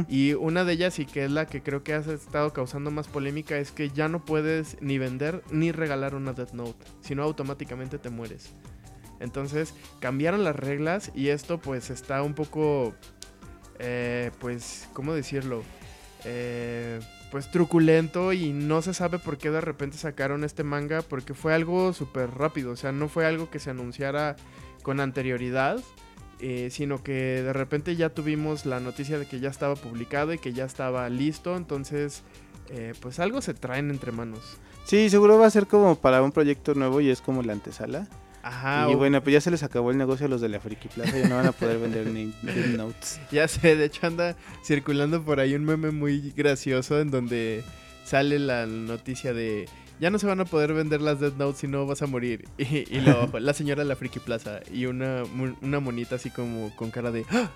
Y 0.07 0.33
una 0.33 0.63
de 0.63 0.71
ellas, 0.73 0.99
y 0.99 1.05
que 1.05 1.25
es 1.25 1.31
la 1.31 1.47
que 1.47 1.61
creo 1.61 1.83
que 1.83 1.93
ha 1.93 1.97
estado 1.97 2.53
causando 2.53 2.91
más 2.91 3.07
polémica, 3.07 3.57
es 3.57 3.71
que 3.71 3.89
ya 3.89 4.07
no 4.07 4.23
puedes 4.23 4.77
ni 4.81 4.97
vender 4.97 5.43
ni 5.51 5.73
regalar 5.73 6.15
una 6.15 6.31
Death 6.31 6.53
Note, 6.53 6.85
sino 7.01 7.23
automáticamente 7.23 7.97
te 7.97 8.09
mueres. 8.09 8.53
Entonces 9.19 9.73
cambiaron 9.99 10.43
las 10.43 10.55
reglas 10.55 11.11
y 11.13 11.27
esto 11.27 11.59
pues 11.59 11.89
está 11.89 12.21
un 12.23 12.33
poco, 12.33 12.95
eh, 13.79 14.31
pues, 14.39 14.89
¿cómo 14.93 15.13
decirlo? 15.13 15.63
Eh, 16.23 16.99
pues 17.31 17.51
truculento 17.51 18.33
y 18.33 18.53
no 18.53 18.81
se 18.81 18.93
sabe 18.93 19.19
por 19.19 19.37
qué 19.37 19.51
de 19.51 19.61
repente 19.61 19.97
sacaron 19.97 20.43
este 20.43 20.63
manga 20.63 21.01
porque 21.01 21.33
fue 21.33 21.53
algo 21.53 21.91
súper 21.93 22.31
rápido, 22.31 22.71
o 22.71 22.75
sea, 22.75 22.91
no 22.91 23.09
fue 23.09 23.25
algo 23.25 23.49
que 23.49 23.59
se 23.59 23.71
anunciara 23.71 24.37
con 24.83 24.99
anterioridad, 24.99 25.79
eh, 26.39 26.69
sino 26.71 27.03
que 27.03 27.13
de 27.43 27.53
repente 27.53 27.95
ya 27.95 28.09
tuvimos 28.09 28.65
la 28.65 28.79
noticia 28.79 29.19
de 29.19 29.25
que 29.25 29.39
ya 29.39 29.49
estaba 29.49 29.75
publicado 29.75 30.33
y 30.33 30.37
que 30.37 30.53
ya 30.53 30.65
estaba 30.65 31.09
listo, 31.09 31.57
entonces 31.57 32.23
eh, 32.69 32.93
pues 33.01 33.19
algo 33.19 33.41
se 33.41 33.53
traen 33.53 33.89
entre 33.89 34.11
manos. 34.11 34.57
Sí, 34.85 35.09
seguro 35.09 35.37
va 35.37 35.47
a 35.47 35.49
ser 35.49 35.67
como 35.67 35.95
para 35.95 36.21
un 36.21 36.31
proyecto 36.31 36.73
nuevo 36.73 37.01
y 37.01 37.09
es 37.09 37.21
como 37.21 37.41
la 37.43 37.53
antesala. 37.53 38.07
Ajá, 38.47 38.87
y 38.91 38.93
o- 38.93 38.97
bueno, 38.97 39.21
pues 39.23 39.33
ya 39.33 39.41
se 39.41 39.49
les 39.51 39.63
acabó 39.63 39.89
el 39.91 39.97
negocio 39.97 40.27
a 40.27 40.29
los 40.29 40.39
de 40.39 40.49
la 40.49 40.59
Friki 40.59 40.87
Plaza, 40.87 41.17
ya 41.17 41.27
no 41.27 41.35
van 41.37 41.47
a 41.47 41.51
poder 41.51 41.79
vender 41.79 42.05
ni 42.07 42.25
Death 42.43 42.77
Notes. 42.77 43.19
ya 43.31 43.47
sé, 43.47 43.75
de 43.75 43.85
hecho 43.85 44.05
anda 44.05 44.35
circulando 44.63 45.23
por 45.23 45.39
ahí 45.39 45.55
un 45.55 45.65
meme 45.65 45.89
muy 45.91 46.31
gracioso 46.37 46.99
en 47.01 47.09
donde 47.09 47.63
sale 48.03 48.37
la 48.37 48.67
noticia 48.67 49.33
de 49.33 49.67
ya 49.99 50.09
no 50.11 50.19
se 50.19 50.27
van 50.27 50.41
a 50.41 50.45
poder 50.45 50.73
vender 50.73 51.01
las 51.01 51.19
Death 51.21 51.37
Notes 51.37 51.57
si 51.61 51.67
no 51.67 51.85
vas 51.87 52.01
a 52.03 52.05
morir. 52.07 52.47
Y, 52.59 52.85
y 52.95 53.01
luego 53.01 53.29
la 53.39 53.53
señora 53.53 53.81
de 53.83 53.89
la 53.89 53.95
Friki 53.95 54.19
Plaza 54.19 54.59
y 54.71 54.85
una, 54.85 55.23
una 55.61 55.79
monita 55.79 56.15
así 56.15 56.29
como 56.29 56.75
con 56.75 56.91
cara 56.91 57.11
de... 57.11 57.25
¡Ah! 57.31 57.49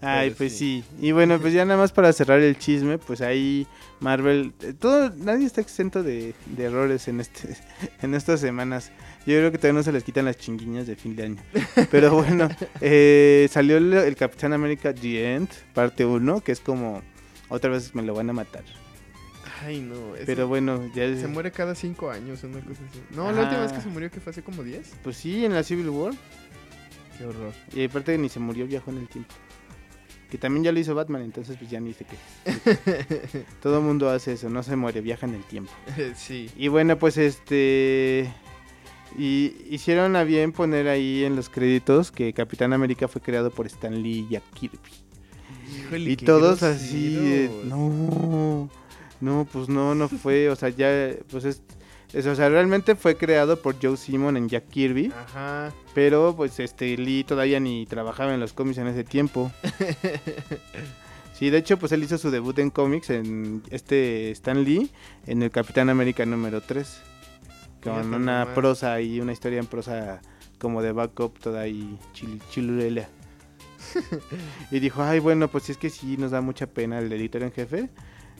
Ay, 0.00 0.30
pues 0.30 0.52
sí. 0.52 0.84
sí. 0.88 1.06
Y 1.06 1.12
bueno, 1.12 1.38
pues 1.40 1.52
ya 1.52 1.64
nada 1.64 1.80
más 1.80 1.92
para 1.92 2.12
cerrar 2.12 2.40
el 2.40 2.58
chisme, 2.58 2.98
pues 2.98 3.20
ahí 3.20 3.66
Marvel, 4.00 4.52
eh, 4.60 4.74
todo, 4.78 5.10
nadie 5.16 5.46
está 5.46 5.60
exento 5.60 6.02
de, 6.02 6.34
de 6.46 6.64
errores 6.64 7.08
en 7.08 7.20
este, 7.20 7.56
en 8.02 8.14
estas 8.14 8.40
semanas. 8.40 8.92
Yo 9.26 9.38
creo 9.38 9.50
que 9.50 9.58
todavía 9.58 9.78
no 9.80 9.82
se 9.82 9.92
les 9.92 10.04
quitan 10.04 10.26
las 10.26 10.36
chinguiñas 10.36 10.86
de 10.86 10.96
fin 10.96 11.16
de 11.16 11.24
año. 11.24 11.42
Pero 11.90 12.14
bueno, 12.14 12.48
eh, 12.80 13.48
salió 13.50 13.78
el, 13.78 13.92
el 13.92 14.16
Capitán 14.16 14.52
América 14.52 14.94
The 14.94 15.34
End, 15.34 15.48
parte 15.74 16.04
1, 16.04 16.42
que 16.42 16.52
es 16.52 16.60
como, 16.60 17.02
otra 17.48 17.70
vez 17.70 17.94
me 17.94 18.02
lo 18.02 18.14
van 18.14 18.30
a 18.30 18.32
matar. 18.32 18.64
Ay, 19.62 19.80
no. 19.80 19.96
Pero 20.26 20.46
bueno, 20.46 20.86
ya 20.94 21.06
Se 21.16 21.26
muere 21.26 21.50
cada 21.50 21.74
cinco 21.74 22.10
años, 22.10 22.44
una 22.44 22.60
cosa 22.60 22.82
así. 22.90 23.00
No, 23.10 23.32
la 23.32 23.42
última 23.42 23.62
vez 23.62 23.72
que 23.72 23.80
se 23.80 23.88
murió 23.88 24.10
que 24.10 24.20
fue 24.20 24.30
hace 24.30 24.42
como 24.42 24.62
10. 24.62 24.96
Pues 25.02 25.16
sí, 25.16 25.44
en 25.44 25.54
la 25.54 25.62
Civil 25.62 25.88
War. 25.88 26.12
Qué 27.16 27.24
horror. 27.24 27.52
Y 27.74 27.84
aparte 27.84 28.16
ni 28.18 28.28
se 28.28 28.38
murió, 28.38 28.66
viajó 28.66 28.90
en 28.90 28.98
el 28.98 29.08
tiempo. 29.08 29.34
Que 30.30 30.38
también 30.38 30.64
ya 30.64 30.72
lo 30.72 30.80
hizo 30.80 30.94
Batman, 30.94 31.22
entonces 31.22 31.56
pues 31.56 31.70
ya 31.70 31.80
ni 31.80 31.92
sé 31.92 32.04
qué. 32.04 33.44
Todo 33.62 33.80
mundo 33.80 34.10
hace 34.10 34.32
eso, 34.32 34.48
no 34.48 34.62
se 34.62 34.76
muere, 34.76 35.00
viaja 35.00 35.26
en 35.26 35.34
el 35.34 35.44
tiempo. 35.44 35.72
sí. 36.16 36.50
Y 36.56 36.68
bueno, 36.68 36.98
pues 36.98 37.16
este... 37.16 38.32
Y 39.16 39.54
hicieron 39.70 40.16
a 40.16 40.24
bien 40.24 40.52
poner 40.52 40.88
ahí 40.88 41.24
en 41.24 41.36
los 41.36 41.48
créditos 41.48 42.10
que 42.10 42.32
Capitán 42.32 42.72
América 42.72 43.08
fue 43.08 43.22
creado 43.22 43.50
por 43.50 43.66
Stan 43.66 44.02
Lee 44.02 44.26
y 44.28 44.32
Jack 44.32 44.42
Kirby. 44.52 44.78
Híjole, 45.78 46.10
Y 46.10 46.16
todos 46.16 46.62
así, 46.62 47.48
no, 47.64 48.68
no, 49.20 49.46
pues 49.50 49.68
no, 49.68 49.94
no 49.94 50.08
fue, 50.08 50.50
o 50.50 50.56
sea, 50.56 50.68
ya, 50.68 51.12
pues 51.30 51.44
es, 51.44 51.62
es- 52.12 52.26
o 52.26 52.34
sea, 52.34 52.48
realmente 52.48 52.94
fue 52.96 53.16
creado 53.16 53.60
por 53.60 53.76
Joe 53.82 53.96
Simon 53.96 54.36
en 54.36 54.48
Jack 54.48 54.68
Kirby, 54.68 55.12
Ajá. 55.16 55.72
pero 55.94 56.34
pues 56.36 56.58
este 56.60 56.96
Lee 56.96 57.24
todavía 57.24 57.60
ni 57.60 57.86
trabajaba 57.86 58.32
en 58.34 58.40
los 58.40 58.52
cómics 58.52 58.78
en 58.78 58.86
ese 58.88 59.04
tiempo. 59.04 59.50
Sí, 61.34 61.50
de 61.50 61.58
hecho, 61.58 61.78
pues 61.78 61.92
él 61.92 62.02
hizo 62.02 62.16
su 62.16 62.30
debut 62.30 62.58
en 62.60 62.70
cómics 62.70 63.10
en 63.10 63.62
este 63.70 64.30
Stan 64.30 64.64
Lee 64.64 64.90
en 65.26 65.42
el 65.42 65.50
Capitán 65.50 65.90
América 65.90 66.24
número 66.24 66.62
3. 66.62 66.98
Con 67.82 68.14
una 68.14 68.54
prosa 68.54 69.02
y 69.02 69.20
una 69.20 69.32
historia 69.32 69.58
en 69.58 69.66
prosa 69.66 70.22
como 70.58 70.80
de 70.80 70.92
backup 70.92 71.38
toda 71.38 71.60
ahí 71.60 71.98
chil, 72.14 72.40
chilurela. 72.50 73.06
y 74.70 74.80
dijo, 74.80 75.02
ay, 75.02 75.18
bueno, 75.18 75.48
pues 75.48 75.68
es 75.68 75.76
que 75.76 75.90
sí 75.90 76.16
nos 76.16 76.30
da 76.30 76.40
mucha 76.40 76.66
pena 76.66 76.98
el 77.00 77.12
editor 77.12 77.42
en 77.42 77.52
jefe. 77.52 77.90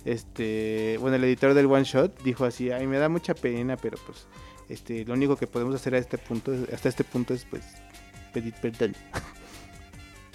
Este, 0.06 0.96
bueno, 1.00 1.16
el 1.16 1.24
editor 1.24 1.52
del 1.52 1.66
One 1.66 1.82
Shot 1.82 2.22
dijo 2.22 2.44
así, 2.44 2.70
ay, 2.70 2.86
me 2.86 2.96
da 2.96 3.08
mucha 3.08 3.34
pena, 3.34 3.76
pero 3.76 3.98
pues 4.06 4.28
este, 4.68 5.04
lo 5.04 5.14
único 5.14 5.36
que 5.36 5.48
podemos 5.48 5.74
hacer 5.74 5.96
a 5.96 5.98
este 5.98 6.16
punto, 6.16 6.52
hasta 6.72 6.88
este 6.88 7.02
punto 7.02 7.34
es 7.34 7.44
pues 7.44 7.64
pedir 8.32 8.54
perdón. 8.54 8.94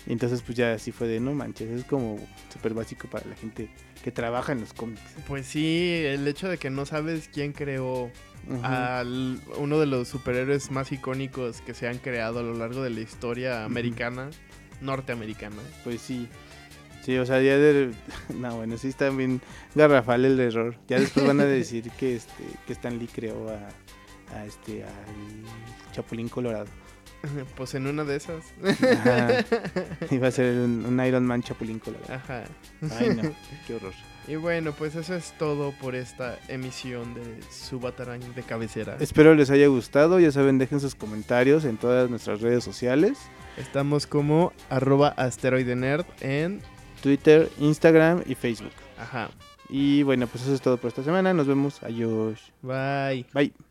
Y 0.07 0.13
Entonces 0.13 0.41
pues 0.41 0.57
ya 0.57 0.73
así 0.73 0.91
fue 0.91 1.07
de 1.07 1.19
no 1.19 1.31
manches, 1.33 1.69
es 1.69 1.85
como 1.85 2.17
súper 2.51 2.73
básico 2.73 3.07
para 3.07 3.27
la 3.27 3.35
gente 3.35 3.69
que 4.03 4.11
trabaja 4.11 4.51
en 4.51 4.61
los 4.61 4.73
cómics. 4.73 4.99
Pues 5.27 5.45
sí, 5.45 6.01
el 6.03 6.27
hecho 6.27 6.49
de 6.49 6.57
que 6.57 6.71
no 6.71 6.87
sabes 6.87 7.29
quién 7.31 7.53
creó 7.53 8.11
Ujú. 8.49 8.63
al 8.63 9.39
uno 9.57 9.79
de 9.79 9.85
los 9.85 10.07
superhéroes 10.07 10.71
más 10.71 10.91
icónicos 10.91 11.61
que 11.61 11.75
se 11.75 11.87
han 11.87 11.99
creado 11.99 12.39
a 12.39 12.41
lo 12.41 12.55
largo 12.55 12.81
de 12.81 12.89
la 12.89 12.99
historia 13.01 13.63
americana, 13.63 14.31
norteamericana. 14.81 15.61
Pues 15.83 16.01
sí. 16.01 16.27
Sí, 17.01 17.17
o 17.17 17.25
sea, 17.25 17.41
ya 17.41 17.57
de... 17.57 17.91
No, 18.35 18.57
bueno, 18.57 18.77
sí 18.77 18.89
está 18.89 19.09
bien 19.09 19.41
garrafal 19.75 20.25
el 20.25 20.39
error. 20.39 20.75
Ya 20.87 20.99
después 20.99 21.25
van 21.25 21.39
a 21.39 21.45
decir 21.59 21.89
que 21.91 22.15
este 22.15 22.43
que 22.65 22.73
Stan 22.73 22.97
Lee 22.97 23.09
creó 23.13 23.49
a, 23.49 24.37
a 24.37 24.45
este 24.45 24.83
al 24.83 25.91
Chapulín 25.93 26.29
Colorado. 26.29 26.67
Pues 27.55 27.75
en 27.75 27.85
una 27.85 28.03
de 28.03 28.15
esas. 28.15 28.45
Ajá. 28.63 29.45
Iba 30.09 30.27
a 30.27 30.31
ser 30.31 30.55
un, 30.55 30.85
un 30.85 31.05
Iron 31.05 31.25
Man 31.25 31.43
Chapulín 31.43 31.79
Colorado. 31.79 32.13
Ajá. 32.13 32.43
Ay, 32.99 33.09
no, 33.15 33.21
qué 33.67 33.75
horror. 33.75 33.93
Y 34.27 34.35
bueno, 34.35 34.73
pues 34.73 34.95
eso 34.95 35.15
es 35.15 35.33
todo 35.37 35.71
por 35.79 35.95
esta 35.95 36.39
emisión 36.47 37.13
de 37.13 37.21
Subatarán 37.51 38.21
de 38.33 38.43
cabecera. 38.43 38.97
Espero 38.99 39.35
les 39.35 39.49
haya 39.49 39.67
gustado. 39.67 40.19
Ya 40.19 40.31
saben, 40.31 40.57
dejen 40.57 40.79
sus 40.79 40.95
comentarios 40.95 41.65
en 41.65 41.77
todas 41.77 42.09
nuestras 42.09 42.41
redes 42.41 42.63
sociales: 42.63 43.17
Estamos 43.57 44.07
como 44.07 44.53
arroba 44.69 45.09
asteroidenerd 45.09 46.05
en... 46.21 46.61
Twitter, 47.01 47.49
Instagram 47.59 48.23
y 48.25 48.35
Facebook. 48.35 48.71
Ajá. 48.97 49.29
Y 49.69 50.03
bueno, 50.03 50.27
pues 50.27 50.43
eso 50.43 50.53
es 50.53 50.61
todo 50.61 50.77
por 50.77 50.89
esta 50.89 51.03
semana. 51.03 51.33
Nos 51.33 51.47
vemos. 51.47 51.81
Adiós. 51.83 52.51
Bye. 52.61 53.25
Bye. 53.33 53.70